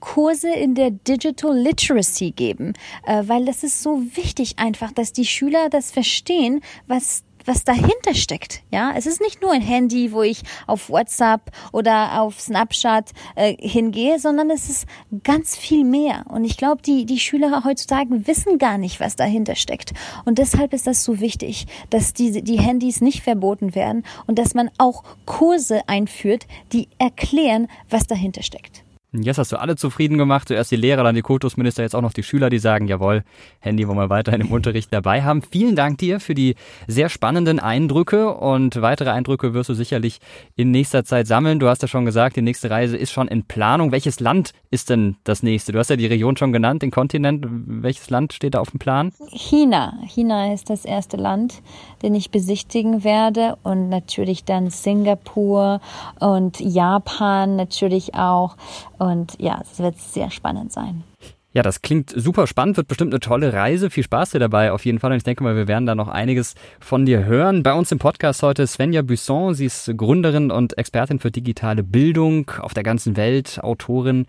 Kurse 0.00 0.50
in 0.50 0.74
der 0.74 0.90
Digital 0.90 1.56
Literacy 1.56 2.32
geben, 2.32 2.74
äh, 3.06 3.22
weil 3.26 3.44
das 3.44 3.62
ist 3.62 3.82
so 3.82 4.02
wichtig 4.14 4.58
einfach, 4.58 4.92
dass 4.92 5.12
die 5.12 5.26
Schüler 5.26 5.68
das 5.70 5.90
verstehen, 5.90 6.60
was 6.86 7.22
was 7.46 7.64
dahinter 7.64 8.14
steckt. 8.14 8.62
Ja, 8.70 8.92
es 8.96 9.06
ist 9.06 9.20
nicht 9.20 9.42
nur 9.42 9.52
ein 9.52 9.62
Handy, 9.62 10.12
wo 10.12 10.22
ich 10.22 10.42
auf 10.66 10.90
WhatsApp 10.90 11.50
oder 11.72 12.20
auf 12.20 12.40
Snapchat 12.40 13.10
äh, 13.34 13.56
hingehe, 13.58 14.18
sondern 14.18 14.50
es 14.50 14.68
ist 14.68 14.86
ganz 15.24 15.56
viel 15.56 15.84
mehr. 15.84 16.24
Und 16.28 16.44
ich 16.44 16.56
glaube, 16.56 16.82
die 16.82 17.06
die 17.06 17.18
Schüler 17.18 17.64
heutzutage 17.64 18.26
wissen 18.26 18.58
gar 18.58 18.78
nicht, 18.78 19.00
was 19.00 19.16
dahinter 19.16 19.54
steckt. 19.54 19.92
Und 20.24 20.38
deshalb 20.38 20.72
ist 20.72 20.86
das 20.86 21.04
so 21.04 21.20
wichtig, 21.20 21.66
dass 21.90 22.12
diese 22.12 22.42
die 22.42 22.60
Handys 22.60 23.00
nicht 23.00 23.22
verboten 23.22 23.74
werden 23.74 24.04
und 24.26 24.38
dass 24.38 24.54
man 24.54 24.70
auch 24.78 25.04
Kurse 25.26 25.88
einführt, 25.88 26.46
die 26.72 26.88
erklären, 26.98 27.68
was 27.88 28.06
dahinter 28.06 28.42
steckt. 28.42 28.84
Jetzt 29.12 29.38
hast 29.38 29.50
du 29.50 29.60
alle 29.60 29.74
zufrieden 29.74 30.18
gemacht. 30.18 30.46
Zuerst 30.46 30.70
die 30.70 30.76
Lehrer, 30.76 31.02
dann 31.02 31.16
die 31.16 31.22
Kultusminister, 31.22 31.82
jetzt 31.82 31.96
auch 31.96 32.00
noch 32.00 32.12
die 32.12 32.22
Schüler, 32.22 32.48
die 32.48 32.60
sagen, 32.60 32.86
jawohl, 32.86 33.24
Handy 33.58 33.88
wollen 33.88 33.98
wir 33.98 34.08
weiterhin 34.08 34.40
im 34.40 34.52
Unterricht 34.52 34.92
dabei 34.92 35.22
haben. 35.22 35.42
Vielen 35.42 35.74
Dank 35.74 35.98
dir 35.98 36.20
für 36.20 36.34
die 36.34 36.54
sehr 36.86 37.08
spannenden 37.08 37.58
Eindrücke 37.58 38.32
und 38.32 38.80
weitere 38.80 39.10
Eindrücke 39.10 39.52
wirst 39.52 39.68
du 39.68 39.74
sicherlich 39.74 40.20
in 40.54 40.70
nächster 40.70 41.04
Zeit 41.04 41.26
sammeln. 41.26 41.58
Du 41.58 41.66
hast 41.66 41.82
ja 41.82 41.88
schon 41.88 42.04
gesagt, 42.04 42.36
die 42.36 42.42
nächste 42.42 42.70
Reise 42.70 42.96
ist 42.96 43.10
schon 43.10 43.26
in 43.26 43.42
Planung. 43.42 43.90
Welches 43.90 44.20
Land 44.20 44.52
ist 44.70 44.90
denn 44.90 45.16
das 45.24 45.42
nächste? 45.42 45.72
Du 45.72 45.80
hast 45.80 45.90
ja 45.90 45.96
die 45.96 46.06
Region 46.06 46.36
schon 46.36 46.52
genannt, 46.52 46.82
den 46.82 46.92
Kontinent. 46.92 47.44
Welches 47.48 48.10
Land 48.10 48.32
steht 48.32 48.54
da 48.54 48.60
auf 48.60 48.70
dem 48.70 48.78
Plan? 48.78 49.10
China. 49.32 49.94
China 50.06 50.54
ist 50.54 50.70
das 50.70 50.84
erste 50.84 51.16
Land, 51.16 51.62
den 52.02 52.14
ich 52.14 52.30
besichtigen 52.30 53.02
werde 53.02 53.56
und 53.64 53.88
natürlich 53.88 54.44
dann 54.44 54.70
Singapur 54.70 55.80
und 56.20 56.60
Japan 56.60 57.56
natürlich 57.56 58.14
auch. 58.14 58.56
Und 59.00 59.40
ja, 59.40 59.58
es 59.62 59.78
wird 59.78 59.98
sehr 59.98 60.30
spannend 60.30 60.72
sein. 60.72 61.04
Ja, 61.52 61.62
das 61.62 61.80
klingt 61.80 62.10
super 62.14 62.46
spannend, 62.46 62.76
wird 62.76 62.86
bestimmt 62.86 63.12
eine 63.12 63.18
tolle 63.18 63.54
Reise. 63.54 63.88
Viel 63.88 64.04
Spaß 64.04 64.30
dir 64.30 64.38
dabei 64.38 64.70
auf 64.70 64.84
jeden 64.84 65.00
Fall. 65.00 65.10
Und 65.10 65.16
ich 65.16 65.24
denke 65.24 65.42
mal, 65.42 65.56
wir 65.56 65.66
werden 65.66 65.86
da 65.86 65.94
noch 65.94 66.06
einiges 66.06 66.54
von 66.78 67.06
dir 67.06 67.24
hören. 67.24 67.62
Bei 67.62 67.72
uns 67.72 67.90
im 67.90 67.98
Podcast 67.98 68.42
heute 68.42 68.66
Svenja 68.66 69.00
Busson. 69.00 69.54
Sie 69.54 69.64
ist 69.64 69.90
Gründerin 69.96 70.50
und 70.50 70.76
Expertin 70.76 71.18
für 71.18 71.30
digitale 71.30 71.82
Bildung 71.82 72.50
auf 72.60 72.74
der 72.74 72.82
ganzen 72.82 73.16
Welt, 73.16 73.58
Autorin, 73.64 74.26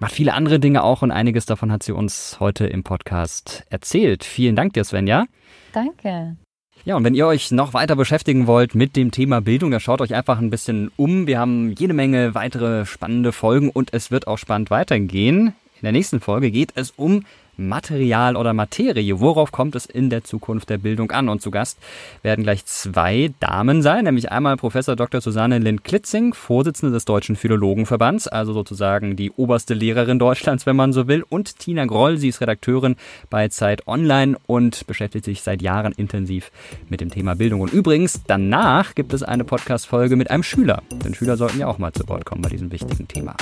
macht 0.00 0.12
viele 0.12 0.32
andere 0.32 0.58
Dinge 0.58 0.82
auch 0.82 1.02
und 1.02 1.12
einiges 1.12 1.44
davon 1.44 1.70
hat 1.70 1.82
sie 1.82 1.92
uns 1.92 2.38
heute 2.40 2.66
im 2.66 2.82
Podcast 2.82 3.64
erzählt. 3.68 4.24
Vielen 4.24 4.56
Dank 4.56 4.72
dir, 4.72 4.84
Svenja. 4.84 5.26
Danke. 5.72 6.36
Ja, 6.84 6.96
und 6.96 7.04
wenn 7.04 7.14
ihr 7.14 7.26
euch 7.26 7.50
noch 7.50 7.72
weiter 7.72 7.96
beschäftigen 7.96 8.46
wollt 8.46 8.74
mit 8.74 8.94
dem 8.94 9.10
Thema 9.10 9.40
Bildung, 9.40 9.70
dann 9.70 9.80
schaut 9.80 10.02
euch 10.02 10.14
einfach 10.14 10.38
ein 10.38 10.50
bisschen 10.50 10.90
um. 10.96 11.26
Wir 11.26 11.38
haben 11.38 11.72
jede 11.78 11.94
Menge 11.94 12.34
weitere 12.34 12.84
spannende 12.84 13.32
Folgen 13.32 13.70
und 13.70 13.94
es 13.94 14.10
wird 14.10 14.26
auch 14.26 14.36
spannend 14.36 14.70
weitergehen. 14.70 15.54
In 15.80 15.82
der 15.82 15.92
nächsten 15.92 16.20
Folge 16.20 16.50
geht 16.50 16.72
es 16.74 16.90
um 16.90 17.24
Material 17.56 18.36
oder 18.36 18.52
Materie. 18.52 19.20
Worauf 19.20 19.52
kommt 19.52 19.74
es 19.74 19.86
in 19.86 20.10
der 20.10 20.24
Zukunft 20.24 20.70
der 20.70 20.78
Bildung 20.78 21.10
an? 21.10 21.28
Und 21.28 21.42
zu 21.42 21.50
Gast 21.50 21.78
werden 22.22 22.44
gleich 22.44 22.64
zwei 22.66 23.32
Damen 23.40 23.82
sein, 23.82 24.04
nämlich 24.04 24.30
einmal 24.30 24.56
Professor 24.56 24.96
Dr. 24.96 25.20
Susanne 25.20 25.58
Lind-Klitzing, 25.58 26.34
Vorsitzende 26.34 26.92
des 26.92 27.04
Deutschen 27.04 27.36
Philologenverbands, 27.36 28.28
also 28.28 28.52
sozusagen 28.52 29.16
die 29.16 29.30
oberste 29.30 29.74
Lehrerin 29.74 30.18
Deutschlands, 30.18 30.66
wenn 30.66 30.76
man 30.76 30.92
so 30.92 31.08
will, 31.08 31.24
und 31.28 31.58
Tina 31.58 31.84
Groll, 31.86 32.18
sie 32.18 32.28
ist 32.28 32.40
Redakteurin 32.40 32.96
bei 33.30 33.48
Zeit 33.48 33.86
Online 33.86 34.36
und 34.46 34.86
beschäftigt 34.86 35.24
sich 35.24 35.42
seit 35.42 35.62
Jahren 35.62 35.92
intensiv 35.92 36.50
mit 36.88 37.00
dem 37.00 37.10
Thema 37.10 37.34
Bildung. 37.34 37.60
Und 37.60 37.72
übrigens, 37.72 38.22
danach 38.26 38.94
gibt 38.94 39.12
es 39.12 39.22
eine 39.22 39.44
Podcast-Folge 39.44 40.16
mit 40.16 40.30
einem 40.30 40.42
Schüler, 40.42 40.82
denn 41.04 41.14
Schüler 41.14 41.36
sollten 41.36 41.58
ja 41.58 41.66
auch 41.66 41.78
mal 41.78 41.92
zu 41.92 42.08
Wort 42.08 42.24
kommen 42.24 42.42
bei 42.42 42.48
diesem 42.48 42.70
wichtigen 42.72 43.08
Thema. 43.08 43.34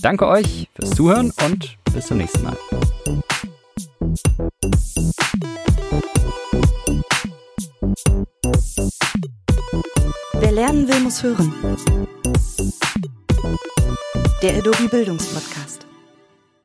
Danke 0.00 0.26
euch 0.26 0.68
fürs 0.74 0.90
Zuhören 0.90 1.32
und 1.44 1.76
bis 1.92 2.06
zum 2.06 2.18
nächsten 2.18 2.42
Mal. 2.42 2.56
Wer 10.34 10.52
lernen 10.52 10.88
will, 10.88 11.00
muss 11.00 11.22
hören. 11.22 11.52
Der 14.42 14.58
Adobe 14.58 14.88
Bildungspodcast. 14.88 15.83